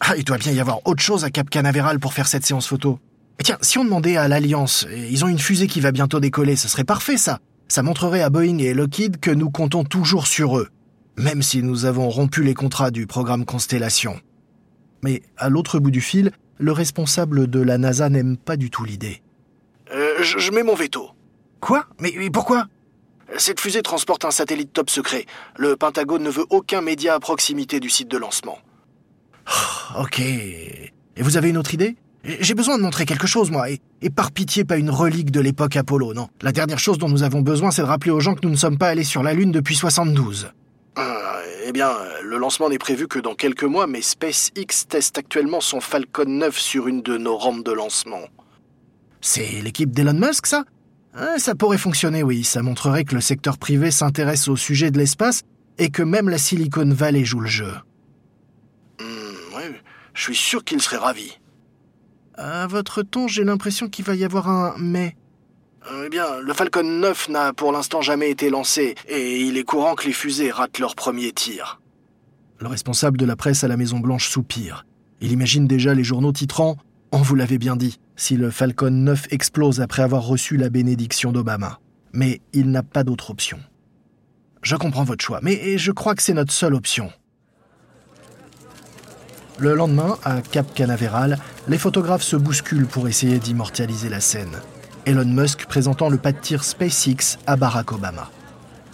Ah, 0.01 0.15
il 0.17 0.25
doit 0.25 0.39
bien 0.39 0.53
y 0.53 0.61
avoir 0.61 0.81
autre 0.87 1.03
chose 1.03 1.25
à 1.25 1.31
Cap 1.31 1.51
Canaveral 1.51 2.01
pour 2.01 2.15
faire 2.15 2.27
cette 2.27 2.47
séance 2.47 2.67
photo. 2.67 2.99
Mais 3.39 3.45
tiens, 3.45 3.59
si 3.61 3.77
on 3.77 3.85
demandait 3.85 4.17
à 4.17 4.29
l'Alliance, 4.29 4.87
ils 4.91 5.25
ont 5.25 5.29
une 5.29 5.39
fusée 5.39 5.67
qui 5.67 5.81
va 5.81 5.93
bientôt 5.93 6.21
décoller, 6.21 6.57
ce 6.57 6.69
serait 6.69 6.85
parfait 6.85 7.19
ça. 7.19 7.39
Ça 7.69 7.83
montrerait 7.83 8.23
à 8.23 8.31
Boeing 8.31 8.59
et 8.59 8.73
Lockheed 8.73 9.21
que 9.21 9.31
nous 9.31 9.51
comptons 9.51 9.85
toujours 9.85 10.27
sur 10.27 10.57
eux 10.57 10.69
même 11.17 11.43
si 11.43 11.63
nous 11.63 11.85
avons 11.85 12.09
rompu 12.09 12.43
les 12.43 12.55
contrats 12.55 12.91
du 12.91 13.07
programme 13.07 13.45
Constellation. 13.45 14.21
Mais 15.03 15.23
à 15.37 15.49
l'autre 15.49 15.79
bout 15.79 15.91
du 15.91 16.01
fil, 16.01 16.33
le 16.59 16.73
responsable 16.73 17.49
de 17.49 17.61
la 17.61 17.79
NASA 17.79 18.09
n'aime 18.09 18.37
pas 18.37 18.57
du 18.57 18.71
tout 18.71 18.85
l'idée. 18.85 19.23
Euh, 19.93 20.23
je, 20.23 20.51
mets 20.51 20.63
mon 20.63 20.75
veto. 20.75 21.11
Quoi? 21.61 21.87
Mais, 22.01 22.13
pourquoi? 22.31 22.67
Cette 23.39 23.61
fusée 23.61 23.83
transporte 23.83 24.25
un 24.25 24.31
satellite 24.31 24.73
top 24.73 24.91
secret. 24.91 25.27
Le 25.57 25.77
Pentagone 25.77 26.23
ne 26.23 26.31
veut 26.31 26.47
aucun 26.51 26.81
média 26.81 27.15
à 27.15 27.21
proximité 27.21 27.81
du 27.81 27.91
site 27.91 28.09
de 28.09 28.19
lancement. 28.19 28.59
ok. 29.99 30.21
Et 30.21 30.93
vous 31.19 31.37
avez 31.37 31.51
une 31.51 31.57
autre 31.57 31.75
idée? 31.75 31.97
J'ai 32.25 32.55
besoin 32.55 32.77
de 32.77 32.83
montrer 32.83 33.07
quelque 33.07 33.29
chose, 33.29 33.51
moi. 33.51 33.71
Et, 33.71 33.81
et 34.03 34.11
par 34.11 34.33
pitié, 34.33 34.65
pas 34.65 34.77
une 34.77 34.91
relique 34.91 35.31
de 35.31 35.41
l'époque 35.41 35.77
Apollo, 35.77 36.15
non. 36.15 36.29
La 36.43 36.51
dernière 36.51 36.81
chose 36.81 36.99
dont 36.99 37.09
nous 37.09 37.23
avons 37.23 37.41
besoin, 37.41 37.71
c'est 37.71 37.83
de 37.83 37.87
rappeler 37.87 38.11
aux 38.11 38.21
gens 38.21 38.35
que 38.35 38.41
nous 38.43 38.51
ne 38.51 38.57
sommes 38.57 38.79
pas 38.79 38.89
allés 38.89 39.05
sur 39.05 39.23
la 39.23 39.33
Lune 39.33 39.53
depuis 39.53 39.77
72. 39.77 40.51
Eh 40.99 41.73
bien, 41.73 41.93
le 42.23 42.39
lancement 42.39 42.69
n'est 42.69 42.79
prévu 42.79 43.09
que 43.09 43.19
dans 43.19 43.35
quelques 43.35 43.65
mois, 43.65 43.87
mais 43.87 44.01
SpaceX 44.01 44.87
teste 44.89 45.19
actuellement 45.19 45.61
son 45.61 45.81
Falcon 45.81 46.25
9 46.27 46.57
sur 46.59 46.89
une 46.89 47.03
de 47.03 47.19
nos 47.19 47.37
rampes 47.37 47.65
de 47.65 47.73
lancement. 47.73 48.23
C'est 49.21 49.61
l'équipe 49.63 49.91
d'Elon 49.91 50.15
Musk, 50.15 50.47
ça? 50.47 50.65
Ça 51.39 51.55
pourrait 51.55 51.79
fonctionner, 51.79 52.23
oui. 52.23 52.45
Ça 52.45 52.63
montrerait 52.63 53.05
que 53.05 53.15
le 53.15 53.21
secteur 53.21 53.59
privé 53.59 53.91
s'intéresse 53.91 54.49
au 54.49 54.57
sujet 54.57 54.91
de 54.91 54.99
l'espace 54.99 55.43
et 55.79 55.91
que 55.91 56.03
même 56.03 56.29
la 56.29 56.39
Silicon 56.39 56.89
Valley 56.89 57.25
joue 57.25 57.41
le 57.41 57.49
jeu. 57.49 57.73
Hmm, 59.01 59.57
oui, 59.57 59.63
Je 60.15 60.23
suis 60.23 60.37
sûr 60.37 60.65
qu'il 60.65 60.81
serait 60.81 60.99
ravi. 60.99 61.39
À 62.35 62.67
votre 62.67 63.03
ton, 63.03 63.29
j'ai 63.29 63.45
l'impression 63.45 63.89
qu'il 63.89 64.05
va 64.05 64.15
y 64.15 64.25
avoir 64.25 64.49
un 64.49 64.75
mais. 64.79 65.17
Eh 65.89 66.09
bien, 66.09 66.41
le 66.41 66.53
Falcon 66.53 66.83
9 66.83 67.29
n'a 67.29 67.53
pour 67.53 67.71
l'instant 67.71 68.01
jamais 68.01 68.31
été 68.31 68.51
lancé, 68.51 68.97
et 69.09 69.41
il 69.41 69.57
est 69.57 69.63
courant 69.65 69.95
que 69.95 70.07
les 70.07 70.13
fusées 70.13 70.51
ratent 70.51 70.81
leur 70.81 70.97
premier 70.97 71.33
tir. 71.33 71.81
Le 72.59 72.67
responsable 72.67 73.19
de 73.19 73.25
la 73.25 73.37
presse 73.37 73.63
à 73.63 73.69
la 73.69 73.77
Maison-Blanche 73.77 74.29
soupire. 74.29 74.85
Il 75.21 75.31
imagine 75.31 75.67
déjà 75.67 75.95
les 75.95 76.03
journaux 76.03 76.33
titrant 76.33 76.77
On 77.13 77.19
vous 77.19 77.37
l'avait 77.37 77.59
bien 77.59 77.77
dit, 77.77 78.01
si 78.17 78.37
le 78.37 78.51
Falcon 78.51 78.91
9 78.91 79.29
explose 79.31 79.81
après 79.81 80.03
avoir 80.03 80.25
reçu 80.27 80.57
la 80.57 80.71
bénédiction 80.71 81.31
d'Obama. 81.31 81.79
Mais 82.13 82.41
il 82.53 82.71
n'a 82.71 82.83
pas 82.83 83.05
d'autre 83.05 83.31
option. 83.31 83.59
Je 84.63 84.75
comprends 84.75 85.05
votre 85.05 85.25
choix, 85.25 85.39
mais 85.43 85.79
je 85.79 85.93
crois 85.93 86.17
que 86.17 86.23
c'est 86.23 86.35
notre 86.35 86.53
seule 86.53 86.75
option. 86.75 87.13
Le 89.59 89.75
lendemain, 89.75 90.19
à 90.25 90.43
Cap 90.43 90.75
Canaveral, 90.75 91.39
les 91.69 91.79
photographes 91.79 92.23
se 92.23 92.37
bousculent 92.37 92.87
pour 92.87 93.07
essayer 93.07 93.39
d'immortaliser 93.39 94.09
la 94.09 94.21
scène. 94.21 94.61
Elon 95.07 95.25
Musk 95.25 95.67
présentant 95.67 96.09
le 96.09 96.19
pas 96.19 96.33
de 96.33 96.39
tir 96.39 96.65
SpaceX 96.65 97.39
à 97.47 97.55
Barack 97.55 97.93
Obama. 97.93 98.29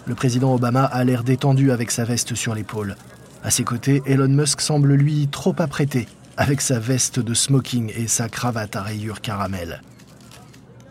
Le 0.05 0.13
président 0.13 0.53
Obama 0.53 0.83
a 0.83 1.03
l'air 1.03 1.23
détendu 1.23 1.71
avec 1.71 1.89
sa 1.89 2.03
veste 2.03 2.35
sur 2.35 2.53
l'épaule. 2.53 2.95
À 3.43 3.49
ses 3.49 3.63
côtés, 3.63 4.03
Elon 4.05 4.27
Musk 4.27 4.61
semble 4.61 4.93
lui 4.93 5.27
trop 5.27 5.55
apprêté, 5.57 6.07
avec 6.37 6.61
sa 6.61 6.77
veste 6.77 7.19
de 7.19 7.33
smoking 7.33 7.91
et 7.95 8.05
sa 8.05 8.29
cravate 8.29 8.75
à 8.75 8.83
rayures 8.83 9.21
caramel. 9.21 9.81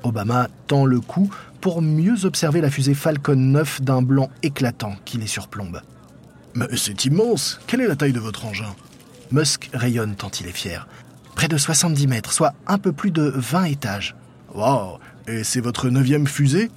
Obama 0.02 0.49
tend 0.67 0.87
le 0.87 0.99
cou 0.99 1.33
pour 1.61 1.83
mieux 1.83 2.25
observer 2.25 2.61
la 2.61 2.69
fusée 2.69 2.95
Falcon 2.95 3.37
9 3.37 3.81
d'un 3.81 4.02
blanc 4.02 4.29
éclatant 4.43 4.97
qui 5.05 5.19
les 5.19 5.29
surplombe. 5.29 5.83
Mais 6.57 6.67
c'est 6.76 7.05
immense 7.05 7.61
Quelle 7.69 7.83
est 7.83 7.87
la 7.87 7.95
taille 7.95 8.12
de 8.12 8.19
votre 8.19 8.45
engin? 8.45 8.75
Musk 9.31 9.71
rayonne 9.73 10.17
tant 10.17 10.33
il 10.41 10.49
est 10.49 10.52
fier. 10.52 10.88
Près 11.37 11.47
de 11.47 11.57
70 11.57 12.09
mètres, 12.09 12.33
soit 12.33 12.55
un 12.67 12.79
peu 12.79 12.91
plus 12.91 13.12
de 13.12 13.33
20 13.37 13.64
étages. 13.67 14.17
Waouh 14.54 14.99
Et 15.28 15.44
c'est 15.44 15.61
votre 15.61 15.88
neuvième 15.88 16.26
fusée? 16.26 16.71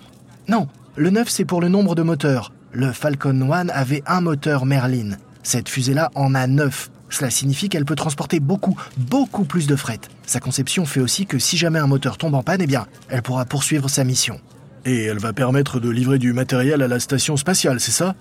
Non, 0.48 0.68
le 0.96 1.10
9 1.10 1.28
c'est 1.30 1.46
pour 1.46 1.62
le 1.62 1.70
nombre 1.70 1.96
de 1.96 2.04
moteurs. 2.04 2.52
Le 2.72 2.92
Falcon 2.92 3.52
1 3.52 3.70
avait 3.70 4.04
un 4.06 4.22
moteur 4.22 4.66
Merlin. 4.66 5.18
Cette 5.44 5.70
fusée-là 5.70 6.12
en 6.16 6.36
a 6.36 6.48
9. 6.48 6.90
Cela 7.10 7.30
signifie 7.30 7.70
qu'elle 7.70 7.86
peut 7.86 7.96
transporter 7.96 8.40
beaucoup, 8.40 8.78
beaucoup 8.98 9.46
plus 9.46 9.68
de 9.68 9.76
fret. 9.76 10.00
Sa 10.26 10.40
conception 10.40 10.86
fait 10.86 11.00
aussi 11.00 11.26
que 11.26 11.40
si 11.40 11.56
jamais 11.56 11.80
un 11.80 11.88
moteur 11.88 12.18
tombe 12.18 12.34
en 12.34 12.44
panne, 12.44 12.62
eh 12.62 12.68
bien, 12.68 12.88
elle 13.10 13.22
pourra 13.22 13.46
poursuivre 13.46 13.90
sa 13.90 14.04
mission. 14.04 14.40
Et 14.86 15.06
elle 15.06 15.20
va 15.20 15.34
permettre 15.34 15.80
de 15.80 15.90
livrer 15.90 16.20
du 16.20 16.34
matériel 16.34 16.82
à 16.82 16.88
la 16.88 17.00
station 17.00 17.38
spatiale, 17.38 17.80
c'est 17.80 17.92
ça? 17.92 18.16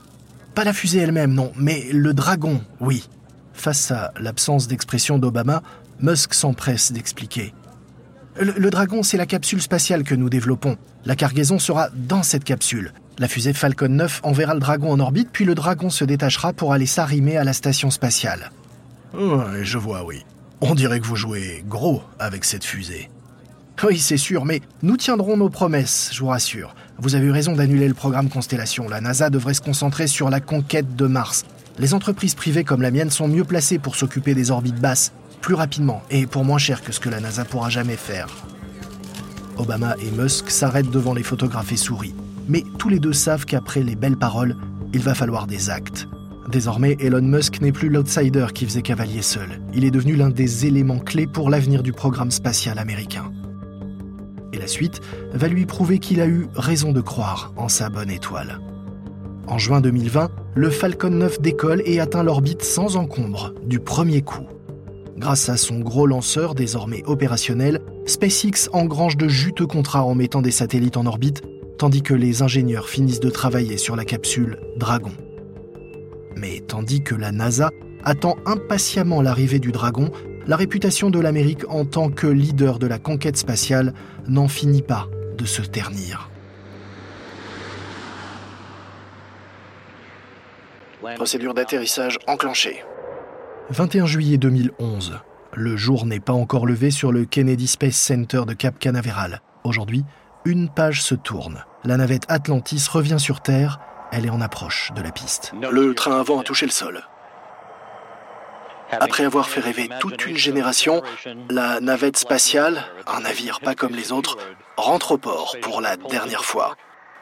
Pas 0.54 0.64
la 0.64 0.72
fusée 0.72 1.00
elle-même, 1.00 1.32
non, 1.32 1.52
mais 1.56 1.86
le 1.92 2.14
Dragon, 2.14 2.60
oui. 2.80 3.08
Face 3.52 3.90
à 3.90 4.12
l'absence 4.20 4.68
d'expression 4.68 5.18
d'Obama, 5.18 5.62
Musk 6.00 6.34
s'empresse 6.34 6.92
d'expliquer. 6.92 7.52
Le, 8.38 8.70
Dragon, 8.70 9.04
c'est 9.04 9.16
la 9.16 9.26
capsule 9.26 9.62
spatiale 9.62 10.02
que 10.02 10.14
nous 10.14 10.28
développons. 10.28 10.76
La 11.04 11.14
cargaison 11.14 11.60
sera 11.60 11.88
dans 11.94 12.24
cette 12.24 12.42
capsule. 12.42 12.92
La 13.18 13.28
fusée 13.28 13.52
Falcon 13.52 13.88
9 13.88 14.22
enverra 14.24 14.54
le 14.54 14.60
Dragon 14.60 14.90
en 14.90 14.98
orbite, 14.98 15.28
puis 15.32 15.44
le 15.44 15.54
Dragon 15.54 15.88
se 15.88 16.04
détachera 16.04 16.52
pour 16.52 16.72
aller 16.72 16.86
s'arrimer 16.86 17.36
à 17.36 17.44
la 17.44 17.52
station 17.52 17.90
spatiale. 17.90 18.50
Ouais, 19.12 19.62
je 19.62 19.78
vois, 19.78 20.04
oui. 20.04 20.24
On 20.60 20.74
dirait 20.74 20.98
que 20.98 21.06
vous 21.06 21.14
jouez 21.14 21.64
gros 21.68 22.02
avec 22.18 22.44
cette 22.44 22.64
fusée. 22.64 23.08
Oui, 23.84 23.98
c'est 24.00 24.16
sûr, 24.16 24.44
mais 24.44 24.62
nous 24.82 24.96
tiendrons 24.96 25.36
nos 25.36 25.50
promesses, 25.50 26.10
je 26.12 26.20
vous 26.20 26.28
rassure. 26.28 26.74
Vous 26.98 27.14
avez 27.14 27.26
eu 27.26 27.30
raison 27.30 27.52
d'annuler 27.52 27.86
le 27.86 27.94
programme 27.94 28.28
Constellation. 28.28 28.88
La 28.88 29.00
NASA 29.00 29.30
devrait 29.30 29.54
se 29.54 29.60
concentrer 29.60 30.06
sur 30.06 30.30
la 30.30 30.40
conquête 30.40 30.96
de 30.96 31.06
Mars. 31.06 31.44
Les 31.78 31.94
entreprises 31.94 32.34
privées 32.34 32.64
comme 32.64 32.82
la 32.82 32.90
mienne 32.90 33.10
sont 33.10 33.28
mieux 33.28 33.44
placées 33.44 33.78
pour 33.78 33.94
s'occuper 33.94 34.34
des 34.34 34.50
orbites 34.50 34.80
basses, 34.80 35.12
plus 35.44 35.54
rapidement 35.54 36.00
et 36.10 36.26
pour 36.26 36.42
moins 36.42 36.56
cher 36.56 36.80
que 36.80 36.90
ce 36.90 36.98
que 36.98 37.10
la 37.10 37.20
NASA 37.20 37.44
pourra 37.44 37.68
jamais 37.68 37.96
faire. 37.96 38.28
Obama 39.58 39.94
et 40.00 40.10
Musk 40.10 40.48
s'arrêtent 40.48 40.90
devant 40.90 41.12
les 41.12 41.22
photographes 41.22 41.70
et 41.70 41.76
sourient. 41.76 42.14
Mais 42.48 42.64
tous 42.78 42.88
les 42.88 42.98
deux 42.98 43.12
savent 43.12 43.44
qu'après 43.44 43.82
les 43.82 43.94
belles 43.94 44.16
paroles, 44.16 44.56
il 44.94 45.00
va 45.00 45.14
falloir 45.14 45.46
des 45.46 45.68
actes. 45.68 46.08
Désormais, 46.48 46.96
Elon 46.98 47.20
Musk 47.20 47.60
n'est 47.60 47.72
plus 47.72 47.90
l'outsider 47.90 48.46
qui 48.54 48.64
faisait 48.64 48.80
cavalier 48.80 49.20
seul. 49.20 49.60
Il 49.74 49.84
est 49.84 49.90
devenu 49.90 50.16
l'un 50.16 50.30
des 50.30 50.64
éléments 50.64 50.98
clés 50.98 51.26
pour 51.26 51.50
l'avenir 51.50 51.82
du 51.82 51.92
programme 51.92 52.30
spatial 52.30 52.78
américain. 52.78 53.30
Et 54.54 54.56
la 54.56 54.66
suite 54.66 55.02
va 55.34 55.48
lui 55.48 55.66
prouver 55.66 55.98
qu'il 55.98 56.22
a 56.22 56.26
eu 56.26 56.48
raison 56.54 56.92
de 56.92 57.02
croire 57.02 57.52
en 57.58 57.68
sa 57.68 57.90
bonne 57.90 58.10
étoile. 58.10 58.60
En 59.46 59.58
juin 59.58 59.82
2020, 59.82 60.30
le 60.54 60.70
Falcon 60.70 61.10
9 61.10 61.42
décolle 61.42 61.82
et 61.84 62.00
atteint 62.00 62.22
l'orbite 62.22 62.62
sans 62.62 62.96
encombre, 62.96 63.52
du 63.66 63.78
premier 63.78 64.22
coup. 64.22 64.46
Grâce 65.24 65.48
à 65.48 65.56
son 65.56 65.78
gros 65.78 66.06
lanceur 66.06 66.54
désormais 66.54 67.02
opérationnel, 67.06 67.80
SpaceX 68.04 68.68
engrange 68.74 69.16
de 69.16 69.26
juteux 69.26 69.66
contrats 69.66 70.04
en 70.04 70.14
mettant 70.14 70.42
des 70.42 70.50
satellites 70.50 70.98
en 70.98 71.06
orbite, 71.06 71.40
tandis 71.78 72.02
que 72.02 72.12
les 72.12 72.42
ingénieurs 72.42 72.90
finissent 72.90 73.20
de 73.20 73.30
travailler 73.30 73.78
sur 73.78 73.96
la 73.96 74.04
capsule 74.04 74.58
Dragon. 74.76 75.12
Mais 76.36 76.60
tandis 76.60 77.02
que 77.02 77.14
la 77.14 77.32
NASA 77.32 77.70
attend 78.04 78.36
impatiemment 78.44 79.22
l'arrivée 79.22 79.60
du 79.60 79.72
Dragon, 79.72 80.10
la 80.46 80.56
réputation 80.56 81.08
de 81.08 81.20
l'Amérique 81.20 81.64
en 81.70 81.86
tant 81.86 82.10
que 82.10 82.26
leader 82.26 82.78
de 82.78 82.86
la 82.86 82.98
conquête 82.98 83.38
spatiale 83.38 83.94
n'en 84.28 84.46
finit 84.46 84.82
pas 84.82 85.08
de 85.38 85.46
se 85.46 85.62
ternir. 85.62 86.28
Procédure 91.16 91.54
d'atterrissage 91.54 92.18
enclenchée. 92.26 92.82
21 93.70 94.04
juillet 94.04 94.36
2011. 94.36 95.20
Le 95.54 95.76
jour 95.76 96.04
n'est 96.04 96.20
pas 96.20 96.34
encore 96.34 96.66
levé 96.66 96.90
sur 96.90 97.12
le 97.12 97.24
Kennedy 97.24 97.66
Space 97.66 97.96
Center 97.96 98.42
de 98.46 98.52
Cap 98.52 98.78
Canaveral. 98.78 99.40
Aujourd'hui, 99.64 100.04
une 100.44 100.68
page 100.68 101.02
se 101.02 101.14
tourne. 101.14 101.64
La 101.82 101.96
navette 101.96 102.24
Atlantis 102.28 102.86
revient 102.90 103.18
sur 103.18 103.40
Terre. 103.40 103.80
Elle 104.12 104.26
est 104.26 104.30
en 104.30 104.42
approche 104.42 104.92
de 104.94 105.00
la 105.00 105.10
piste. 105.10 105.54
Le 105.72 105.94
train 105.94 106.20
avant 106.20 106.40
a 106.40 106.42
touché 106.42 106.66
le 106.66 106.72
sol. 106.72 107.00
Après 108.90 109.24
avoir 109.24 109.48
fait 109.48 109.60
rêver 109.60 109.88
toute 109.98 110.26
une 110.26 110.36
génération, 110.36 111.02
la 111.48 111.80
navette 111.80 112.18
spatiale, 112.18 112.84
un 113.06 113.20
navire 113.20 113.60
pas 113.60 113.74
comme 113.74 113.94
les 113.94 114.12
autres, 114.12 114.36
rentre 114.76 115.12
au 115.12 115.18
port 115.18 115.56
pour 115.62 115.80
la 115.80 115.96
dernière 115.96 116.44
fois. 116.44 116.76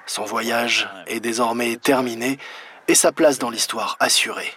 Son 0.07 0.25
voyage 0.25 0.89
est 1.07 1.21
désormais 1.21 1.77
terminé 1.77 2.39
et 2.89 2.97
sa 2.97 3.13
place 3.13 3.39
dans 3.39 3.49
l'histoire 3.49 3.97
assurée. 4.01 4.53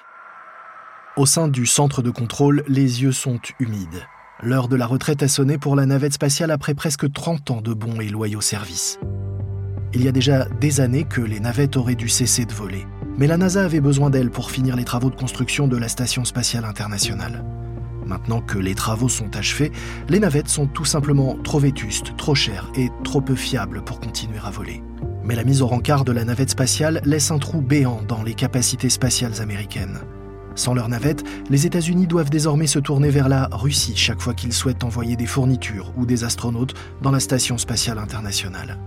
Au 1.18 1.26
sein 1.26 1.48
du 1.48 1.66
centre 1.66 2.02
de 2.02 2.10
contrôle, 2.10 2.66
les 2.68 3.02
yeux 3.02 3.14
sont 3.14 3.40
humides. 3.62 4.06
L'heure 4.44 4.68
de 4.68 4.76
la 4.76 4.86
retraite 4.86 5.24
a 5.24 5.30
sonné 5.30 5.58
pour 5.58 5.78
la 5.78 5.86
navette 5.86 6.12
spatiale 6.12 6.52
après 6.52 6.74
presque 6.74 7.10
30 7.10 7.52
ans 7.52 7.62
de 7.62 7.74
bons 7.74 8.02
et 8.02 8.10
loyaux 8.10 8.42
services. 8.42 9.00
Il 9.94 10.04
y 10.04 10.10
a 10.10 10.12
déjà 10.12 10.44
des 10.60 10.82
années 10.82 11.06
que 11.06 11.22
les 11.22 11.40
navettes 11.40 11.78
auraient 11.78 11.96
dû 11.96 12.10
cesser 12.10 12.44
de 12.44 12.52
voler, 12.52 12.86
mais 13.18 13.28
la 13.28 13.38
NASA 13.38 13.64
avait 13.64 13.80
besoin 13.80 14.10
d'elles 14.10 14.30
pour 14.30 14.52
finir 14.52 14.76
les 14.76 14.84
travaux 14.84 15.10
de 15.10 15.16
construction 15.16 15.70
de 15.70 15.78
la 15.78 15.88
Station 15.88 16.26
spatiale 16.26 16.66
internationale. 16.66 17.46
Maintenant 18.06 18.42
que 18.42 18.58
les 18.58 18.76
travaux 18.76 19.08
sont 19.08 19.38
achevés, 19.38 19.72
les 20.10 20.20
navettes 20.20 20.50
sont 20.50 20.68
tout 20.68 20.84
simplement 20.84 21.38
trop 21.46 21.60
vétustes, 21.60 22.18
trop 22.18 22.36
chères 22.36 22.70
et 22.76 22.90
trop 23.06 23.22
peu 23.22 23.36
fiables 23.36 23.86
pour 23.86 24.02
continuer 24.02 24.40
à 24.44 24.50
voler. 24.50 24.84
Mais 25.24 25.36
la 25.36 25.46
mise 25.46 25.62
au 25.62 25.68
rencard 25.68 26.04
de 26.04 26.12
la 26.12 26.26
navette 26.26 26.50
spatiale 26.50 27.00
laisse 27.06 27.32
un 27.32 27.40
trou 27.40 27.62
béant 27.62 28.02
dans 28.06 28.22
les 28.22 28.34
capacités 28.34 28.90
spatiales 28.90 29.42
américaines. 29.42 30.02
Sans 30.56 30.74
leur 30.74 30.90
navette, 30.90 31.24
les 31.50 31.66
États-Unis 31.66 32.08
doivent 32.08 32.30
désormais 32.30 32.68
se 32.68 32.80
tourner 32.80 33.10
vers 33.10 33.30
la 33.30 33.48
Russie 33.52 33.96
chaque 33.96 34.22
fois 34.22 34.34
qu'ils 34.34 34.54
souhaitent 34.54 34.84
envoyer 34.84 35.16
des 35.16 35.26
fournitures 35.26 35.92
ou 35.98 36.06
des 36.06 36.24
astronautes 36.24 36.74
dans 37.02 37.12
la 37.12 37.20
Station 37.20 37.58
spatiale 37.58 38.00
internationale. 38.00 38.78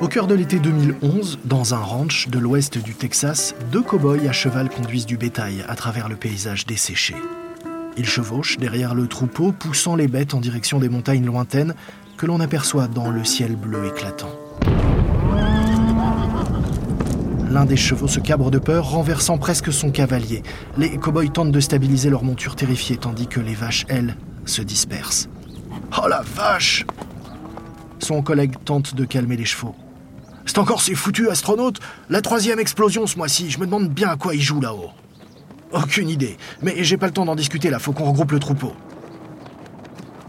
Au 0.00 0.08
cœur 0.08 0.26
de 0.26 0.34
l'été 0.34 0.58
2011, 0.58 1.40
dans 1.44 1.74
un 1.74 1.78
ranch 1.78 2.28
de 2.28 2.38
l'ouest 2.38 2.78
du 2.78 2.94
Texas, 2.94 3.54
deux 3.70 3.82
cow-boys 3.82 4.26
à 4.26 4.32
cheval 4.32 4.70
conduisent 4.70 5.04
du 5.04 5.18
bétail 5.18 5.62
à 5.68 5.74
travers 5.74 6.08
le 6.08 6.16
paysage 6.16 6.64
desséché. 6.64 7.14
Ils 7.98 8.08
chevauchent 8.08 8.56
derrière 8.56 8.94
le 8.94 9.06
troupeau, 9.08 9.52
poussant 9.52 9.96
les 9.96 10.08
bêtes 10.08 10.32
en 10.32 10.40
direction 10.40 10.78
des 10.78 10.88
montagnes 10.88 11.26
lointaines 11.26 11.74
que 12.20 12.26
l'on 12.26 12.40
aperçoit 12.40 12.86
dans 12.86 13.08
le 13.08 13.24
ciel 13.24 13.56
bleu 13.56 13.86
éclatant. 13.86 14.28
L'un 17.48 17.64
des 17.64 17.78
chevaux 17.78 18.08
se 18.08 18.20
cabre 18.20 18.50
de 18.50 18.58
peur, 18.58 18.90
renversant 18.90 19.38
presque 19.38 19.72
son 19.72 19.90
cavalier. 19.90 20.42
Les 20.76 20.98
cow-boys 20.98 21.30
tentent 21.30 21.50
de 21.50 21.60
stabiliser 21.60 22.10
leur 22.10 22.22
monture 22.22 22.56
terrifiée, 22.56 22.98
tandis 22.98 23.26
que 23.26 23.40
les 23.40 23.54
vaches, 23.54 23.86
elles, 23.88 24.18
se 24.44 24.60
dispersent. 24.60 25.30
Oh 25.96 26.08
la 26.08 26.20
vache 26.20 26.84
Son 28.00 28.20
collègue 28.20 28.52
tente 28.66 28.94
de 28.94 29.06
calmer 29.06 29.38
les 29.38 29.46
chevaux. 29.46 29.74
C'est 30.44 30.58
encore 30.58 30.82
ces 30.82 30.94
foutus 30.94 31.30
astronautes 31.30 31.80
La 32.10 32.20
troisième 32.20 32.58
explosion 32.58 33.06
ce 33.06 33.16
mois-ci, 33.16 33.48
je 33.48 33.58
me 33.58 33.64
demande 33.64 33.88
bien 33.88 34.10
à 34.10 34.16
quoi 34.16 34.34
ils 34.34 34.42
jouent 34.42 34.60
là-haut. 34.60 34.90
Aucune 35.72 36.10
idée, 36.10 36.36
mais 36.60 36.84
j'ai 36.84 36.98
pas 36.98 37.06
le 37.06 37.12
temps 37.12 37.24
d'en 37.24 37.34
discuter 37.34 37.70
là, 37.70 37.78
faut 37.78 37.92
qu'on 37.92 38.04
regroupe 38.04 38.32
le 38.32 38.40
troupeau. 38.40 38.74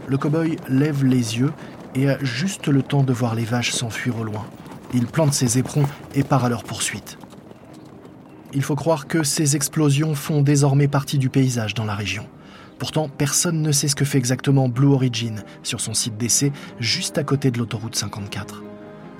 Le 0.08 0.16
cow-boy 0.16 0.56
lève 0.68 1.04
les 1.04 1.38
yeux 1.38 1.52
et 1.94 2.08
a 2.08 2.22
juste 2.22 2.68
le 2.68 2.82
temps 2.82 3.02
de 3.02 3.12
voir 3.12 3.34
les 3.34 3.44
vaches 3.44 3.72
s'enfuir 3.72 4.18
au 4.18 4.24
loin. 4.24 4.46
Il 4.94 5.06
plante 5.06 5.32
ses 5.32 5.58
éperons 5.58 5.86
et 6.14 6.22
part 6.22 6.44
à 6.44 6.48
leur 6.48 6.64
poursuite. 6.64 7.18
Il 8.54 8.62
faut 8.62 8.76
croire 8.76 9.06
que 9.06 9.22
ces 9.22 9.56
explosions 9.56 10.14
font 10.14 10.42
désormais 10.42 10.88
partie 10.88 11.18
du 11.18 11.30
paysage 11.30 11.74
dans 11.74 11.84
la 11.84 11.94
région. 11.94 12.26
Pourtant, 12.78 13.08
personne 13.08 13.62
ne 13.62 13.72
sait 13.72 13.88
ce 13.88 13.94
que 13.94 14.04
fait 14.04 14.18
exactement 14.18 14.68
Blue 14.68 14.88
Origin 14.88 15.42
sur 15.62 15.80
son 15.80 15.94
site 15.94 16.16
d'essai, 16.18 16.52
juste 16.80 17.16
à 17.16 17.24
côté 17.24 17.50
de 17.50 17.58
l'autoroute 17.58 17.94
54. 17.94 18.62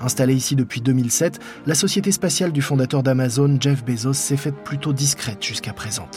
Installée 0.01 0.35
ici 0.35 0.55
depuis 0.55 0.81
2007, 0.81 1.39
la 1.65 1.73
société 1.73 2.11
spatiale 2.11 2.51
du 2.51 2.61
fondateur 2.61 3.03
d'Amazon, 3.03 3.57
Jeff 3.59 3.83
Bezos, 3.85 4.13
s'est 4.13 4.37
faite 4.37 4.63
plutôt 4.63 4.91
discrète 4.91 5.41
jusqu'à 5.41 5.73
présent. 5.73 6.09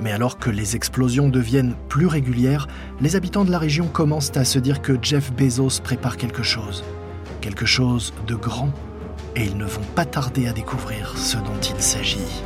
Mais 0.00 0.12
alors 0.12 0.38
que 0.38 0.50
les 0.50 0.76
explosions 0.76 1.28
deviennent 1.28 1.74
plus 1.88 2.06
régulières, 2.06 2.66
les 3.00 3.16
habitants 3.16 3.44
de 3.44 3.50
la 3.50 3.58
région 3.58 3.86
commencent 3.86 4.36
à 4.36 4.44
se 4.44 4.58
dire 4.58 4.82
que 4.82 4.98
Jeff 5.00 5.32
Bezos 5.32 5.80
prépare 5.82 6.16
quelque 6.16 6.42
chose. 6.42 6.84
Quelque 7.40 7.66
chose 7.66 8.12
de 8.26 8.34
grand 8.34 8.72
et 9.36 9.44
ils 9.44 9.56
ne 9.56 9.64
vont 9.64 9.84
pas 9.94 10.04
tarder 10.04 10.46
à 10.46 10.52
découvrir 10.52 11.16
ce 11.16 11.36
dont 11.36 11.60
il 11.60 11.80
s'agit. 11.80 12.42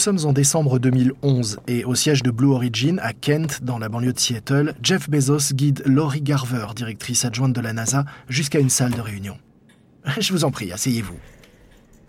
Sommes 0.00 0.24
en 0.24 0.32
décembre 0.32 0.78
2011 0.78 1.60
et 1.66 1.84
au 1.84 1.94
siège 1.94 2.22
de 2.22 2.30
Blue 2.30 2.48
Origin 2.48 2.98
à 3.02 3.12
Kent, 3.12 3.62
dans 3.62 3.78
la 3.78 3.90
banlieue 3.90 4.14
de 4.14 4.18
Seattle, 4.18 4.74
Jeff 4.82 5.10
Bezos 5.10 5.52
guide 5.52 5.82
Laurie 5.84 6.22
Garver, 6.22 6.68
directrice 6.74 7.26
adjointe 7.26 7.52
de 7.52 7.60
la 7.60 7.74
NASA, 7.74 8.06
jusqu'à 8.28 8.60
une 8.60 8.70
salle 8.70 8.92
de 8.92 9.00
réunion. 9.00 9.36
Je 10.18 10.32
vous 10.32 10.44
en 10.44 10.50
prie, 10.50 10.72
asseyez-vous. 10.72 11.18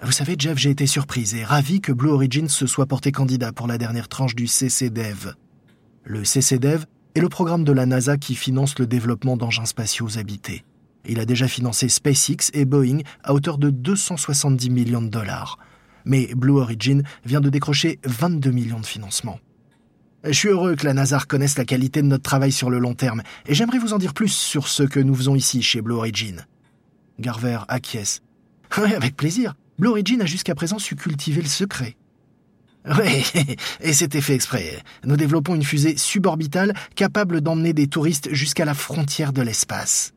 Vous 0.03 0.11
savez, 0.13 0.35
Jeff, 0.39 0.57
j'ai 0.57 0.69
été 0.69 0.87
surprise 0.87 1.35
et 1.35 1.43
ravi 1.43 1.81
que 1.81 1.91
Blue 1.91 2.09
Origin 2.09 2.47
se 2.47 2.65
soit 2.65 2.85
porté 2.85 3.11
candidat 3.11 3.51
pour 3.51 3.67
la 3.67 3.77
dernière 3.77 4.07
tranche 4.07 4.35
du 4.35 4.45
CCDEV. 4.45 5.33
Le 6.05 6.21
CCDEV 6.21 6.85
est 7.13 7.19
le 7.19 7.29
programme 7.29 7.65
de 7.65 7.73
la 7.73 7.85
NASA 7.85 8.17
qui 8.17 8.35
finance 8.35 8.79
le 8.79 8.87
développement 8.87 9.35
d'engins 9.35 9.65
spatiaux 9.65 10.17
habités. 10.17 10.63
Il 11.05 11.19
a 11.19 11.25
déjà 11.25 11.47
financé 11.47 11.89
SpaceX 11.89 12.51
et 12.53 12.63
Boeing 12.63 12.99
à 13.23 13.33
hauteur 13.33 13.57
de 13.57 13.69
270 13.69 14.69
millions 14.69 15.01
de 15.01 15.09
dollars. 15.09 15.59
Mais 16.05 16.29
Blue 16.35 16.59
Origin 16.59 17.03
vient 17.25 17.41
de 17.41 17.49
décrocher 17.49 17.99
22 18.05 18.51
millions 18.51 18.79
de 18.79 18.85
financements. 18.85 19.39
Je 20.23 20.33
suis 20.33 20.49
heureux 20.49 20.75
que 20.75 20.85
la 20.85 20.93
NASA 20.93 21.17
reconnaisse 21.17 21.57
la 21.57 21.65
qualité 21.65 22.01
de 22.01 22.07
notre 22.07 22.23
travail 22.23 22.51
sur 22.51 22.69
le 22.69 22.77
long 22.77 22.93
terme, 22.93 23.23
et 23.47 23.55
j'aimerais 23.55 23.79
vous 23.79 23.93
en 23.93 23.97
dire 23.97 24.13
plus 24.13 24.31
sur 24.31 24.67
ce 24.67 24.83
que 24.83 24.99
nous 24.99 25.15
faisons 25.15 25.35
ici 25.35 25.63
chez 25.63 25.81
Blue 25.81 25.95
Origin. 25.95 26.45
Garver 27.19 27.59
acquiesce. 27.67 28.21
Oui, 28.77 28.93
avec 28.93 29.17
plaisir. 29.17 29.55
Blue 29.79 29.89
Origin 29.89 30.21
a 30.21 30.25
jusqu'à 30.25 30.55
présent 30.55 30.79
su 30.79 30.95
cultiver 30.95 31.41
le 31.41 31.47
secret. 31.47 31.97
Oui, 32.97 33.23
et 33.81 33.93
c'était 33.93 34.21
fait 34.21 34.33
exprès. 34.33 34.81
Nous 35.03 35.17
développons 35.17 35.53
une 35.53 35.63
fusée 35.63 35.97
suborbitale 35.97 36.73
capable 36.95 37.41
d'emmener 37.41 37.73
des 37.73 37.87
touristes 37.87 38.33
jusqu'à 38.33 38.65
la 38.65 38.73
frontière 38.73 39.33
de 39.33 39.43
l'espace. 39.43 40.13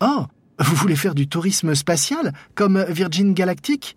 Oh, 0.00 0.26
vous 0.58 0.74
voulez 0.74 0.96
faire 0.96 1.14
du 1.14 1.28
tourisme 1.28 1.74
spatial, 1.74 2.32
comme 2.54 2.84
Virgin 2.88 3.32
Galactic? 3.32 3.96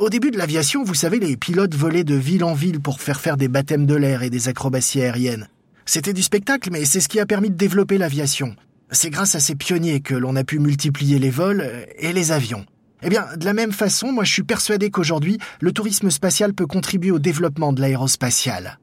Au 0.00 0.08
début 0.08 0.30
de 0.30 0.38
l'aviation, 0.38 0.82
vous 0.82 0.94
savez, 0.94 1.20
les 1.20 1.36
pilotes 1.36 1.74
volaient 1.74 2.04
de 2.04 2.14
ville 2.14 2.42
en 2.42 2.54
ville 2.54 2.80
pour 2.80 3.02
faire 3.02 3.20
faire 3.20 3.36
des 3.36 3.48
baptêmes 3.48 3.84
de 3.84 3.94
l'air 3.94 4.22
et 4.22 4.30
des 4.30 4.48
acrobaties 4.48 5.02
aériennes. 5.02 5.50
C'était 5.84 6.14
du 6.14 6.22
spectacle, 6.22 6.70
mais 6.72 6.86
c'est 6.86 7.00
ce 7.00 7.08
qui 7.08 7.20
a 7.20 7.26
permis 7.26 7.50
de 7.50 7.54
développer 7.54 7.98
l'aviation. 7.98 8.56
C'est 8.90 9.10
grâce 9.10 9.34
à 9.34 9.40
ces 9.40 9.56
pionniers 9.56 10.00
que 10.00 10.14
l'on 10.14 10.36
a 10.36 10.42
pu 10.42 10.58
multiplier 10.58 11.18
les 11.18 11.28
vols 11.28 11.70
et 11.98 12.14
les 12.14 12.32
avions. 12.32 12.64
Eh 13.02 13.10
bien, 13.10 13.26
de 13.36 13.44
la 13.44 13.52
même 13.52 13.72
façon, 13.72 14.10
moi 14.10 14.24
je 14.24 14.32
suis 14.32 14.42
persuadé 14.42 14.90
qu'aujourd'hui, 14.90 15.36
le 15.60 15.70
tourisme 15.70 16.08
spatial 16.08 16.54
peut 16.54 16.66
contribuer 16.66 17.10
au 17.10 17.18
développement 17.18 17.74
de 17.74 17.82
l'aérospatial. 17.82 18.78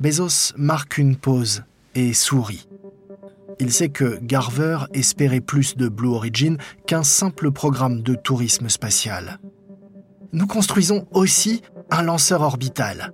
Bezos 0.00 0.52
marque 0.56 0.98
une 0.98 1.14
pause 1.14 1.62
et 1.94 2.12
sourit. 2.12 2.66
Il 3.60 3.70
sait 3.70 3.90
que 3.90 4.18
Garver 4.20 4.78
espérait 4.94 5.40
plus 5.40 5.76
de 5.76 5.86
Blue 5.86 6.08
Origin 6.08 6.56
qu'un 6.88 7.04
simple 7.04 7.52
programme 7.52 8.02
de 8.02 8.16
tourisme 8.16 8.68
spatial. 8.68 9.38
Nous 10.34 10.46
construisons 10.46 11.06
aussi 11.12 11.60
un 11.90 12.02
lanceur 12.02 12.40
orbital. 12.40 13.12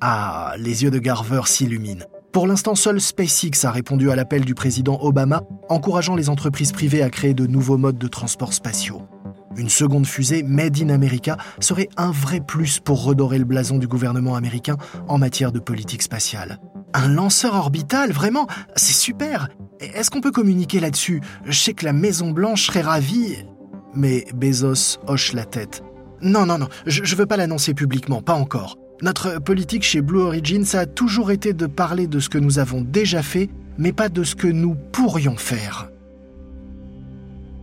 Ah, 0.00 0.54
les 0.58 0.84
yeux 0.84 0.92
de 0.92 1.00
Garver 1.00 1.40
s'illuminent. 1.46 2.04
Pour 2.30 2.46
l'instant, 2.46 2.76
seul 2.76 3.00
SpaceX 3.00 3.64
a 3.64 3.72
répondu 3.72 4.12
à 4.12 4.14
l'appel 4.14 4.44
du 4.44 4.54
président 4.54 5.00
Obama, 5.02 5.42
encourageant 5.68 6.14
les 6.14 6.28
entreprises 6.28 6.70
privées 6.70 7.02
à 7.02 7.10
créer 7.10 7.34
de 7.34 7.48
nouveaux 7.48 7.78
modes 7.78 7.98
de 7.98 8.06
transport 8.06 8.52
spatiaux. 8.52 9.02
Une 9.56 9.68
seconde 9.68 10.06
fusée 10.06 10.44
Made 10.44 10.80
in 10.80 10.90
America 10.90 11.36
serait 11.58 11.88
un 11.96 12.12
vrai 12.12 12.38
plus 12.38 12.78
pour 12.78 13.02
redorer 13.02 13.38
le 13.38 13.44
blason 13.44 13.78
du 13.78 13.88
gouvernement 13.88 14.36
américain 14.36 14.76
en 15.08 15.18
matière 15.18 15.50
de 15.50 15.58
politique 15.58 16.02
spatiale. 16.02 16.60
Un 16.94 17.08
lanceur 17.08 17.56
orbital, 17.56 18.12
vraiment, 18.12 18.46
c'est 18.76 18.94
super. 18.94 19.48
Est-ce 19.80 20.10
qu'on 20.10 20.20
peut 20.20 20.30
communiquer 20.30 20.78
là-dessus? 20.78 21.20
Je 21.44 21.58
sais 21.58 21.74
que 21.74 21.84
la 21.84 21.92
Maison 21.92 22.30
Blanche 22.30 22.68
serait 22.68 22.82
ravie. 22.82 23.34
Mais 23.96 24.26
Bezos 24.32 25.00
hoche 25.08 25.32
la 25.32 25.44
tête. 25.44 25.82
Non, 26.22 26.46
non, 26.46 26.58
non, 26.58 26.68
je, 26.86 27.02
je 27.04 27.16
veux 27.16 27.26
pas 27.26 27.36
l'annoncer 27.36 27.74
publiquement, 27.74 28.22
pas 28.22 28.34
encore. 28.34 28.78
Notre 29.02 29.40
politique 29.40 29.82
chez 29.82 30.02
Blue 30.02 30.20
Origin, 30.20 30.64
ça 30.64 30.80
a 30.80 30.86
toujours 30.86 31.30
été 31.30 31.54
de 31.54 31.66
parler 31.66 32.06
de 32.06 32.20
ce 32.20 32.28
que 32.28 32.36
nous 32.36 32.58
avons 32.58 32.82
déjà 32.82 33.22
fait, 33.22 33.48
mais 33.78 33.92
pas 33.92 34.10
de 34.10 34.24
ce 34.24 34.34
que 34.34 34.46
nous 34.46 34.74
pourrions 34.74 35.36
faire. 35.36 35.90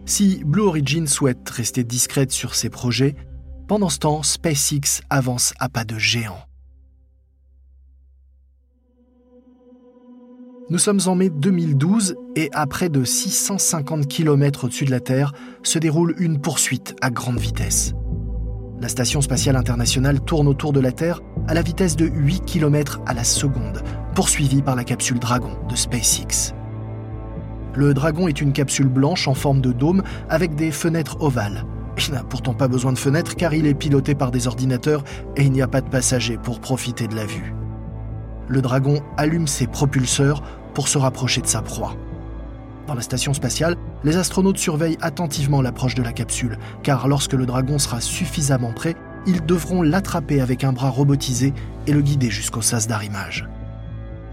Si 0.06 0.42
Blue 0.46 0.64
Origin 0.64 1.06
souhaite 1.06 1.48
rester 1.50 1.84
discrète 1.84 2.32
sur 2.32 2.56
ses 2.56 2.70
projets, 2.70 3.16
pendant 3.68 3.90
ce 3.90 4.00
temps, 4.00 4.24
SpaceX 4.24 5.02
avance 5.10 5.54
à 5.60 5.70
pas 5.70 5.84
de 5.84 6.00
géant. 6.00 6.40
Nous 10.70 10.80
sommes 10.80 11.02
en 11.06 11.16
mai 11.16 11.30
2012 11.30 12.16
et 12.36 12.50
à 12.54 12.66
près 12.68 12.90
de 12.90 13.04
650 13.04 14.08
km 14.08 14.66
au-dessus 14.66 14.86
de 14.86 14.92
la 14.92 15.00
Terre 15.00 15.34
se 15.64 15.78
déroule 15.78 16.16
une 16.18 16.42
poursuite 16.42 16.96
à 17.02 17.10
grande 17.10 17.40
vitesse. 17.40 17.94
La 18.80 18.90
station 18.90 19.22
spatiale 19.22 19.56
internationale 19.56 20.22
tourne 20.22 20.48
autour 20.48 20.72
de 20.72 20.80
la 20.80 20.92
Terre 20.92 21.22
à 21.48 21.56
la 21.56 21.64
vitesse 21.64 21.96
de 21.96 22.06
8 22.06 22.46
km 22.46 23.02
à 23.08 23.16
la 23.16 23.24
seconde, 23.24 23.82
poursuivie 24.14 24.62
par 24.62 24.76
la 24.76 24.84
capsule 24.84 25.18
Dragon 25.18 25.58
de 25.68 25.76
SpaceX. 25.76 26.54
Le 27.74 27.96
Dragon 27.96 28.28
est 28.28 28.40
une 28.40 28.54
capsule 28.54 28.88
blanche 28.88 29.28
en 29.28 29.34
forme 29.34 29.62
de 29.62 29.72
dôme 29.72 30.04
avec 30.30 30.54
des 30.54 30.70
fenêtres 30.70 31.20
ovales. 31.22 31.66
Il 32.08 32.14
n'a 32.14 32.24
pourtant 32.24 32.54
pas 32.54 32.68
besoin 32.68 32.94
de 32.94 33.00
fenêtres 33.00 33.36
car 33.36 33.56
il 33.56 33.66
est 33.66 33.74
piloté 33.74 34.14
par 34.14 34.30
des 34.30 34.46
ordinateurs 34.48 35.04
et 35.36 35.44
il 35.44 35.52
n'y 35.52 35.64
a 35.64 35.68
pas 35.68 35.82
de 35.82 35.90
passagers 35.90 36.38
pour 36.38 36.60
profiter 36.60 37.08
de 37.08 37.16
la 37.16 37.26
vue. 37.26 37.56
Le 38.48 38.62
Dragon 38.62 39.02
allume 39.18 39.48
ses 39.48 39.66
propulseurs 39.66 40.44
pour 40.76 40.88
se 40.88 41.00
rapprocher 41.00 41.42
de 41.42 41.48
sa 41.48 41.64
proie. 41.64 41.96
Dans 42.88 42.94
la 42.94 43.02
station 43.02 43.34
spatiale, 43.34 43.76
les 44.06 44.16
astronautes 44.16 44.58
surveillent 44.58 44.98
attentivement 45.02 45.62
l'approche 45.62 45.94
de 45.94 46.04
la 46.04 46.14
capsule, 46.14 46.58
car 46.84 47.10
lorsque 47.10 47.34
le 47.34 47.46
dragon 47.46 47.80
sera 47.80 48.00
suffisamment 48.00 48.72
prêt, 48.72 48.96
ils 49.26 49.46
devront 49.46 49.82
l'attraper 49.82 50.40
avec 50.40 50.64
un 50.64 50.72
bras 50.72 50.90
robotisé 50.90 51.54
et 51.86 51.92
le 51.92 52.02
guider 52.02 52.30
jusqu'au 52.30 52.62
sas 52.62 52.88
d'arrimage. 52.88 53.46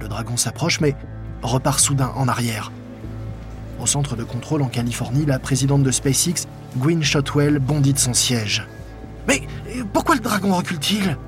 Le 0.00 0.06
dragon 0.06 0.36
s'approche, 0.36 0.80
mais 0.80 0.94
repart 1.42 1.80
soudain 1.80 2.12
en 2.14 2.28
arrière. 2.28 2.70
Au 3.80 3.86
centre 3.86 4.14
de 4.14 4.22
contrôle 4.22 4.62
en 4.62 4.68
Californie, 4.68 5.26
la 5.26 5.40
présidente 5.40 5.82
de 5.82 5.90
SpaceX, 5.90 6.46
Gwynne 6.78 7.02
Shotwell, 7.02 7.58
bondit 7.58 7.92
de 7.92 7.98
son 7.98 8.14
siège. 8.14 8.68
Mais 9.26 9.42
pourquoi 9.92 10.14
le 10.14 10.20
dragon 10.20 10.54
recule-t-il? 10.54 11.18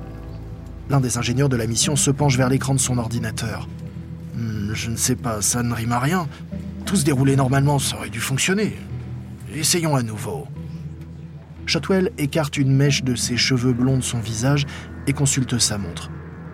L'un 0.89 1.01
des 1.01 1.17
ingénieurs 1.17 1.49
de 1.49 1.57
la 1.57 1.67
mission 1.67 1.97
se 1.97 2.09
penche 2.09 2.37
vers 2.37 2.47
l'écran 2.47 2.73
de 2.73 2.79
son 2.79 2.97
ordinateur. 2.97 3.67
Hmm, 4.37 4.73
je 4.73 4.89
ne 4.91 4.95
sais 4.95 5.15
pas, 5.15 5.41
ça 5.41 5.63
ne 5.63 5.73
rime 5.73 5.91
à 5.91 5.99
rien 5.99 6.27
tout 6.87 6.95
se 6.95 7.03
déroulait 7.03 7.35
normalement, 7.35 7.79
ça 7.79 7.97
aurait 7.97 8.09
dû 8.09 8.21
fonctionner. 8.21 8.77
Essayons 9.53 9.97
à 9.97 10.03
nouveau. 10.03 10.47
Shotwell 11.65 12.11
écarte 12.17 12.57
une 12.57 12.73
mèche 12.73 13.03
de 13.03 13.13
ses 13.13 13.35
cheveux 13.35 13.73
blonds 13.73 13.97
de 13.97 14.03
son 14.03 14.19
visage 14.19 14.65
et 15.05 15.11
consulte 15.11 15.59
sa 15.59 15.77
montre. 15.77 16.09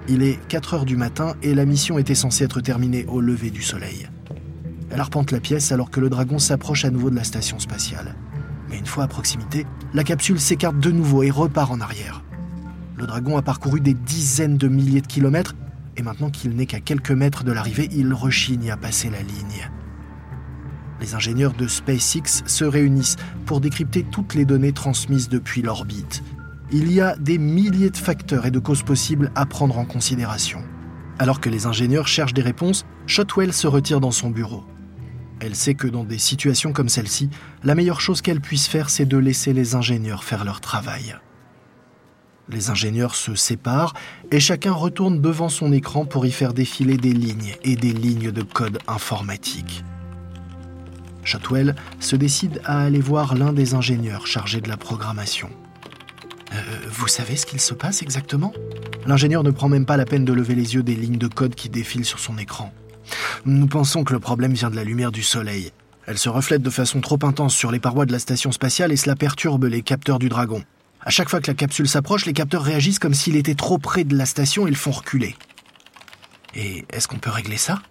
Il 0.07 0.23
est 0.23 0.39
4 0.47 0.73
heures 0.73 0.85
du 0.85 0.97
matin 0.97 1.35
et 1.43 1.53
la 1.53 1.65
mission 1.65 1.99
était 1.99 2.15
censée 2.15 2.45
être 2.45 2.61
terminée 2.61 3.05
au 3.07 3.21
lever 3.21 3.51
du 3.51 3.61
soleil. 3.61 4.09
Elle 4.89 4.99
arpente 4.99 5.31
la 5.31 5.39
pièce 5.39 5.71
alors 5.71 5.91
que 5.91 5.99
le 5.99 6.09
dragon 6.09 6.39
s'approche 6.39 6.83
à 6.83 6.89
nouveau 6.89 7.11
de 7.11 7.15
la 7.15 7.23
station 7.23 7.59
spatiale. 7.59 8.15
Mais 8.69 8.79
une 8.79 8.87
fois 8.87 9.03
à 9.03 9.07
proximité, 9.07 9.67
la 9.93 10.03
capsule 10.03 10.39
s'écarte 10.39 10.79
de 10.79 10.89
nouveau 10.89 11.21
et 11.21 11.29
repart 11.29 11.71
en 11.71 11.79
arrière. 11.79 12.23
Le 12.97 13.05
dragon 13.05 13.37
a 13.37 13.43
parcouru 13.43 13.81
des 13.81 13.93
dizaines 13.93 14.57
de 14.57 14.67
milliers 14.67 15.01
de 15.01 15.07
kilomètres 15.07 15.53
et 15.97 16.01
maintenant 16.01 16.29
qu'il 16.29 16.55
n'est 16.55 16.65
qu'à 16.65 16.79
quelques 16.79 17.11
mètres 17.11 17.43
de 17.43 17.51
l'arrivée, 17.51 17.89
il 17.91 18.13
rechigne 18.13 18.71
à 18.71 18.77
passer 18.77 19.09
la 19.09 19.21
ligne 19.21 19.69
les 21.03 21.15
ingénieurs 21.15 21.53
de 21.53 21.67
SpaceX 21.67 22.43
se 22.45 22.63
réunissent 22.63 23.17
pour 23.45 23.59
décrypter 23.59 24.03
toutes 24.03 24.35
les 24.35 24.45
données 24.45 24.71
transmises 24.71 25.27
depuis 25.27 25.61
l'orbite. 25.61 26.23
Il 26.71 26.91
y 26.91 27.01
a 27.01 27.17
des 27.17 27.37
milliers 27.37 27.89
de 27.89 27.97
facteurs 27.97 28.45
et 28.45 28.51
de 28.51 28.59
causes 28.59 28.83
possibles 28.83 29.29
à 29.35 29.45
prendre 29.45 29.77
en 29.77 29.85
considération. 29.85 30.63
Alors 31.19 31.41
que 31.41 31.49
les 31.49 31.65
ingénieurs 31.65 32.07
cherchent 32.07 32.33
des 32.33 32.41
réponses, 32.41 32.85
Shotwell 33.05 33.51
se 33.51 33.67
retire 33.67 33.99
dans 33.99 34.11
son 34.11 34.29
bureau. 34.29 34.63
Elle 35.41 35.55
sait 35.55 35.73
que 35.73 35.87
dans 35.87 36.05
des 36.05 36.17
situations 36.17 36.71
comme 36.71 36.89
celle-ci, 36.89 37.29
la 37.63 37.75
meilleure 37.75 37.99
chose 37.99 38.21
qu'elle 38.21 38.39
puisse 38.39 38.67
faire, 38.67 38.89
c'est 38.89 39.05
de 39.05 39.17
laisser 39.17 39.51
les 39.51 39.75
ingénieurs 39.75 40.23
faire 40.23 40.45
leur 40.45 40.61
travail. 40.61 41.15
Les 42.49 42.69
ingénieurs 42.69 43.15
se 43.15 43.35
séparent 43.35 43.93
et 44.31 44.39
chacun 44.39 44.73
retourne 44.73 45.21
devant 45.21 45.49
son 45.49 45.71
écran 45.71 46.05
pour 46.05 46.25
y 46.25 46.31
faire 46.31 46.53
défiler 46.53 46.97
des 46.97 47.13
lignes 47.13 47.55
et 47.63 47.75
des 47.75 47.93
lignes 47.93 48.31
de 48.31 48.41
code 48.41 48.79
informatique. 48.87 49.83
Shotwell 51.23 51.75
se 51.99 52.15
décide 52.15 52.61
à 52.65 52.81
aller 52.81 52.99
voir 52.99 53.35
l'un 53.35 53.53
des 53.53 53.75
ingénieurs 53.75 54.27
chargés 54.27 54.61
de 54.61 54.67
la 54.67 54.77
programmation. 54.77 55.49
Euh, 56.53 56.61
vous 56.89 57.07
savez 57.07 57.35
ce 57.37 57.45
qu'il 57.45 57.61
se 57.61 57.73
passe 57.73 58.01
exactement? 58.01 58.53
L'ingénieur 59.07 59.43
ne 59.43 59.51
prend 59.51 59.69
même 59.69 59.85
pas 59.85 59.97
la 59.97 60.05
peine 60.05 60.25
de 60.25 60.33
lever 60.33 60.55
les 60.55 60.75
yeux 60.75 60.83
des 60.83 60.95
lignes 60.95 61.17
de 61.17 61.27
code 61.27 61.55
qui 61.55 61.69
défilent 61.69 62.05
sur 62.05 62.19
son 62.19 62.37
écran. 62.37 62.73
Nous 63.45 63.67
pensons 63.67 64.03
que 64.03 64.13
le 64.13 64.19
problème 64.19 64.53
vient 64.53 64.69
de 64.69 64.75
la 64.75 64.83
lumière 64.83 65.11
du 65.11 65.23
soleil. 65.23 65.71
Elle 66.05 66.17
se 66.17 66.29
reflète 66.29 66.61
de 66.61 66.69
façon 66.69 66.99
trop 66.99 67.19
intense 67.23 67.55
sur 67.55 67.71
les 67.71 67.79
parois 67.79 68.05
de 68.05 68.11
la 68.11 68.19
station 68.19 68.51
spatiale 68.51 68.91
et 68.91 68.97
cela 68.97 69.15
perturbe 69.15 69.65
les 69.65 69.81
capteurs 69.81 70.19
du 70.19 70.29
dragon. 70.29 70.63
À 71.05 71.09
chaque 71.09 71.29
fois 71.29 71.41
que 71.41 71.47
la 71.47 71.53
capsule 71.53 71.87
s'approche, 71.87 72.25
les 72.25 72.33
capteurs 72.33 72.63
réagissent 72.63 72.99
comme 72.99 73.13
s'il 73.13 73.35
était 73.35 73.55
trop 73.55 73.77
près 73.77 74.05
de 74.05 74.15
la 74.15 74.25
station 74.25 74.67
et 74.67 74.69
le 74.69 74.75
font 74.75 74.91
reculer. 74.91 75.35
Et 76.55 76.85
est-ce 76.91 77.07
qu'on 77.07 77.17
peut 77.17 77.29
régler 77.29 77.57
ça? 77.57 77.81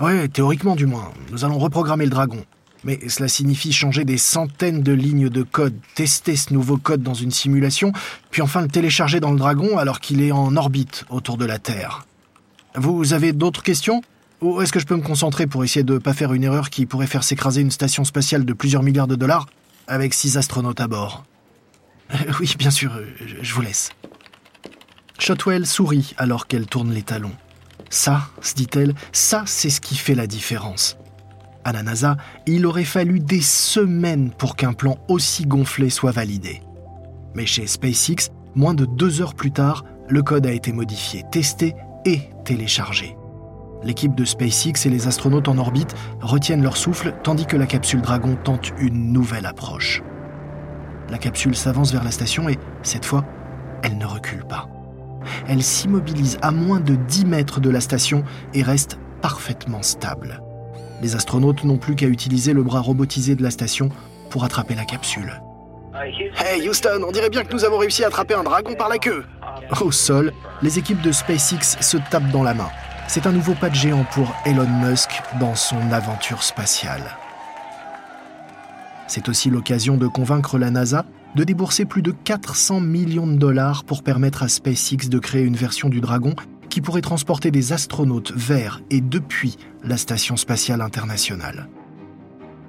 Ouais, 0.00 0.28
théoriquement 0.28 0.76
du 0.76 0.86
moins. 0.86 1.12
Nous 1.30 1.44
allons 1.44 1.58
reprogrammer 1.58 2.04
le 2.04 2.10
dragon. 2.10 2.44
Mais 2.84 3.00
cela 3.08 3.28
signifie 3.28 3.72
changer 3.72 4.04
des 4.04 4.18
centaines 4.18 4.82
de 4.82 4.92
lignes 4.92 5.28
de 5.28 5.42
code, 5.42 5.74
tester 5.94 6.36
ce 6.36 6.54
nouveau 6.54 6.76
code 6.76 7.02
dans 7.02 7.14
une 7.14 7.32
simulation, 7.32 7.92
puis 8.30 8.40
enfin 8.40 8.62
le 8.62 8.68
télécharger 8.68 9.18
dans 9.18 9.32
le 9.32 9.38
dragon 9.38 9.78
alors 9.78 10.00
qu'il 10.00 10.22
est 10.22 10.30
en 10.30 10.56
orbite 10.56 11.04
autour 11.10 11.36
de 11.36 11.44
la 11.44 11.58
Terre. 11.58 12.06
Vous 12.76 13.12
avez 13.12 13.32
d'autres 13.32 13.62
questions? 13.62 14.02
Ou 14.40 14.62
est-ce 14.62 14.72
que 14.72 14.78
je 14.78 14.86
peux 14.86 14.94
me 14.94 15.02
concentrer 15.02 15.48
pour 15.48 15.64
essayer 15.64 15.82
de 15.82 15.94
ne 15.94 15.98
pas 15.98 16.14
faire 16.14 16.32
une 16.32 16.44
erreur 16.44 16.70
qui 16.70 16.86
pourrait 16.86 17.08
faire 17.08 17.24
s'écraser 17.24 17.60
une 17.60 17.72
station 17.72 18.04
spatiale 18.04 18.44
de 18.44 18.52
plusieurs 18.52 18.84
milliards 18.84 19.08
de 19.08 19.16
dollars 19.16 19.46
avec 19.88 20.14
six 20.14 20.36
astronautes 20.36 20.80
à 20.80 20.86
bord? 20.86 21.24
Oui, 22.40 22.54
bien 22.58 22.70
sûr, 22.70 22.94
euh, 22.94 23.06
je 23.42 23.54
vous 23.54 23.62
laisse. 23.62 23.90
Shotwell 25.18 25.66
sourit 25.66 26.14
alors 26.16 26.46
qu'elle 26.46 26.66
tourne 26.66 26.92
les 26.92 27.02
talons. 27.02 27.34
Ça, 27.90 28.28
se 28.40 28.54
dit-elle, 28.54 28.94
ça 29.12 29.44
c'est 29.46 29.70
ce 29.70 29.80
qui 29.80 29.96
fait 29.96 30.14
la 30.14 30.26
différence. 30.26 30.96
À 31.64 31.72
la 31.72 31.82
NASA, 31.82 32.16
il 32.46 32.66
aurait 32.66 32.84
fallu 32.84 33.20
des 33.20 33.40
semaines 33.40 34.30
pour 34.30 34.56
qu'un 34.56 34.72
plan 34.72 34.98
aussi 35.08 35.44
gonflé 35.44 35.90
soit 35.90 36.12
validé. 36.12 36.62
Mais 37.34 37.46
chez 37.46 37.66
SpaceX, 37.66 38.30
moins 38.54 38.74
de 38.74 38.84
deux 38.84 39.20
heures 39.20 39.34
plus 39.34 39.52
tard, 39.52 39.84
le 40.08 40.22
code 40.22 40.46
a 40.46 40.52
été 40.52 40.72
modifié, 40.72 41.24
testé 41.30 41.74
et 42.04 42.20
téléchargé. 42.44 43.16
L'équipe 43.82 44.14
de 44.14 44.24
SpaceX 44.24 44.86
et 44.86 44.90
les 44.90 45.06
astronautes 45.06 45.48
en 45.48 45.58
orbite 45.58 45.94
retiennent 46.20 46.62
leur 46.62 46.76
souffle 46.76 47.14
tandis 47.22 47.46
que 47.46 47.56
la 47.56 47.66
capsule 47.66 48.00
Dragon 48.00 48.36
tente 48.42 48.72
une 48.78 49.12
nouvelle 49.12 49.46
approche. 49.46 50.02
La 51.10 51.18
capsule 51.18 51.56
s'avance 51.56 51.92
vers 51.92 52.04
la 52.04 52.10
station 52.10 52.48
et, 52.48 52.58
cette 52.82 53.04
fois, 53.04 53.24
elle 53.82 53.96
ne 53.98 54.06
recule 54.06 54.44
pas. 54.44 54.68
Elle 55.48 55.62
s'immobilise 55.62 56.38
à 56.42 56.50
moins 56.50 56.80
de 56.80 56.94
10 56.94 57.24
mètres 57.26 57.60
de 57.60 57.70
la 57.70 57.80
station 57.80 58.24
et 58.54 58.62
reste 58.62 58.98
parfaitement 59.22 59.82
stable. 59.82 60.42
Les 61.00 61.14
astronautes 61.14 61.64
n'ont 61.64 61.78
plus 61.78 61.94
qu'à 61.94 62.06
utiliser 62.06 62.52
le 62.52 62.62
bras 62.62 62.80
robotisé 62.80 63.34
de 63.34 63.42
la 63.42 63.50
station 63.50 63.88
pour 64.30 64.44
attraper 64.44 64.74
la 64.74 64.84
capsule. 64.84 65.40
Hey 66.36 66.68
Houston, 66.68 67.02
on 67.06 67.12
dirait 67.12 67.30
bien 67.30 67.42
que 67.42 67.52
nous 67.52 67.64
avons 67.64 67.78
réussi 67.78 68.04
à 68.04 68.08
attraper 68.08 68.34
un 68.34 68.44
dragon 68.44 68.74
par 68.74 68.88
la 68.88 68.98
queue. 68.98 69.24
Au 69.80 69.90
sol, 69.90 70.32
les 70.62 70.78
équipes 70.78 71.00
de 71.02 71.12
SpaceX 71.12 71.78
se 71.80 71.96
tapent 72.10 72.30
dans 72.30 72.42
la 72.42 72.54
main. 72.54 72.68
C'est 73.08 73.26
un 73.26 73.32
nouveau 73.32 73.54
pas 73.54 73.70
de 73.70 73.74
géant 73.74 74.04
pour 74.12 74.32
Elon 74.44 74.68
Musk 74.82 75.10
dans 75.40 75.54
son 75.54 75.92
aventure 75.92 76.42
spatiale. 76.42 77.02
C'est 79.08 79.28
aussi 79.30 79.48
l'occasion 79.50 79.96
de 79.96 80.06
convaincre 80.06 80.58
la 80.58 80.70
NASA 80.70 81.06
de 81.34 81.42
débourser 81.42 81.86
plus 81.86 82.02
de 82.02 82.12
400 82.12 82.80
millions 82.80 83.26
de 83.26 83.36
dollars 83.36 83.84
pour 83.84 84.02
permettre 84.02 84.42
à 84.42 84.48
SpaceX 84.48 85.08
de 85.08 85.18
créer 85.18 85.42
une 85.42 85.56
version 85.56 85.88
du 85.88 86.00
Dragon 86.00 86.34
qui 86.68 86.82
pourrait 86.82 87.00
transporter 87.00 87.50
des 87.50 87.72
astronautes 87.72 88.32
vers 88.36 88.82
et 88.90 89.00
depuis 89.00 89.56
la 89.82 89.96
Station 89.96 90.36
spatiale 90.36 90.82
internationale. 90.82 91.68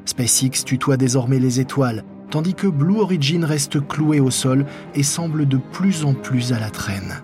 SpaceX 0.05 0.63
tutoie 0.65 0.97
désormais 0.97 1.39
les 1.39 1.59
étoiles, 1.59 2.05
tandis 2.31 2.53
que 2.53 2.67
Blue 2.67 2.99
Origin 2.99 3.43
reste 3.43 3.85
cloué 3.85 4.19
au 4.19 4.31
sol 4.31 4.65
et 4.95 5.03
semble 5.03 5.47
de 5.47 5.57
plus 5.57 6.05
en 6.05 6.13
plus 6.13 6.53
à 6.53 6.59
la 6.59 6.69
traîne. 6.69 7.21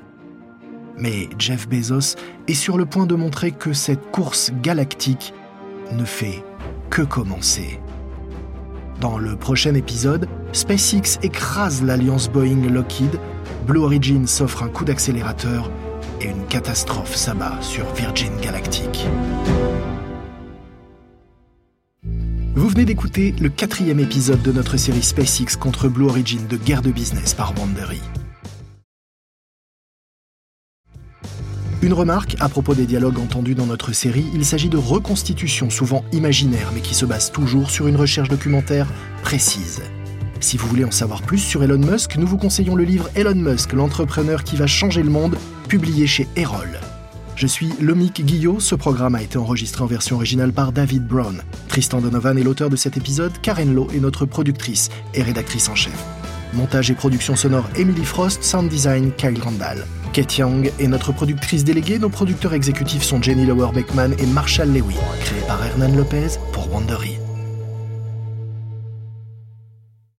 Mais 0.97 1.29
Jeff 1.39 1.67
Bezos 1.67 2.15
est 2.47 2.53
sur 2.53 2.77
le 2.77 2.85
point 2.85 3.05
de 3.05 3.15
montrer 3.15 3.51
que 3.51 3.73
cette 3.73 4.11
course 4.11 4.51
galactique 4.61 5.33
ne 5.93 6.05
fait 6.05 6.43
que 6.89 7.01
commencer. 7.01 7.79
Dans 9.01 9.17
le 9.17 9.35
prochain 9.35 9.75
épisode, 9.75 10.27
SpaceX 10.53 11.19
écrase 11.21 11.83
l'alliance 11.83 12.29
Boeing-Lockheed, 12.29 13.19
Blue 13.67 13.81
Origin 13.81 14.25
s'offre 14.25 14.63
un 14.63 14.69
coup 14.69 14.85
d'accélérateur 14.85 15.69
et 16.21 16.29
une 16.29 16.45
catastrophe 16.45 17.15
s'abat 17.15 17.57
sur 17.61 17.85
Virgin 17.93 18.31
Galactic. 18.41 19.05
Vous 22.55 22.69
venez 22.69 22.85
d'écouter 22.85 23.35
le 23.41 23.49
quatrième 23.49 23.99
épisode 23.99 24.41
de 24.41 24.53
notre 24.53 24.77
série 24.77 25.03
SpaceX 25.03 25.57
contre 25.59 25.89
Blue 25.89 26.05
Origin 26.05 26.47
de 26.47 26.55
guerre 26.55 26.81
de 26.81 26.91
business 26.91 27.33
par 27.33 27.53
Wandery. 27.59 28.01
Une 31.85 31.93
remarque 31.93 32.35
à 32.39 32.49
propos 32.49 32.73
des 32.73 32.87
dialogues 32.87 33.19
entendus 33.19 33.53
dans 33.53 33.67
notre 33.67 33.91
série, 33.91 34.25
il 34.33 34.43
s'agit 34.43 34.69
de 34.69 34.77
reconstitutions 34.77 35.69
souvent 35.69 36.03
imaginaires 36.13 36.71
mais 36.73 36.81
qui 36.81 36.95
se 36.95 37.05
basent 37.05 37.31
toujours 37.31 37.69
sur 37.69 37.85
une 37.85 37.95
recherche 37.95 38.27
documentaire 38.27 38.87
précise. 39.21 39.83
Si 40.39 40.57
vous 40.57 40.67
voulez 40.67 40.83
en 40.83 40.89
savoir 40.89 41.21
plus 41.21 41.37
sur 41.37 41.63
Elon 41.63 41.77
Musk, 41.77 42.15
nous 42.17 42.25
vous 42.25 42.39
conseillons 42.39 42.73
le 42.73 42.85
livre 42.85 43.11
Elon 43.13 43.35
Musk, 43.35 43.73
l'entrepreneur 43.73 44.43
qui 44.43 44.55
va 44.55 44.65
changer 44.65 45.03
le 45.03 45.11
monde, 45.11 45.37
publié 45.67 46.07
chez 46.07 46.27
Erol. 46.35 46.79
Je 47.35 47.45
suis 47.45 47.69
Lomic 47.79 48.25
Guillot, 48.25 48.59
ce 48.59 48.73
programme 48.73 49.13
a 49.13 49.21
été 49.21 49.37
enregistré 49.37 49.83
en 49.83 49.87
version 49.87 50.15
originale 50.15 50.53
par 50.53 50.71
David 50.71 51.05
Brown. 51.05 51.43
Tristan 51.67 52.01
Donovan 52.01 52.35
est 52.39 52.43
l'auteur 52.43 52.71
de 52.71 52.77
cet 52.77 52.97
épisode, 52.97 53.33
Karen 53.43 53.71
Lowe 53.71 53.91
est 53.93 53.99
notre 53.99 54.25
productrice 54.25 54.89
et 55.13 55.21
rédactrice 55.21 55.69
en 55.69 55.75
chef. 55.75 56.24
Montage 56.55 56.89
et 56.89 56.93
production 56.93 57.35
sonore 57.35 57.65
Emily 57.75 58.05
Frost, 58.05 58.43
sound 58.43 58.69
design 58.69 59.11
Kyle 59.17 59.39
Randall. 59.41 59.85
Kate 60.13 60.37
Young 60.37 60.71
est 60.79 60.87
notre 60.87 61.11
productrice 61.11 61.63
déléguée. 61.65 61.99
Nos 61.99 62.09
producteurs 62.09 62.53
exécutifs 62.53 63.03
sont 63.03 63.21
Jenny 63.21 63.45
Lower 63.45 63.73
Beckman 63.73 64.13
et 64.17 64.25
Marshall 64.25 64.69
Lewy. 64.69 64.95
Créé 65.19 65.41
par 65.47 65.63
Hernan 65.65 65.93
Lopez 65.95 66.39
pour 66.53 66.71
Wandery. 66.73 67.24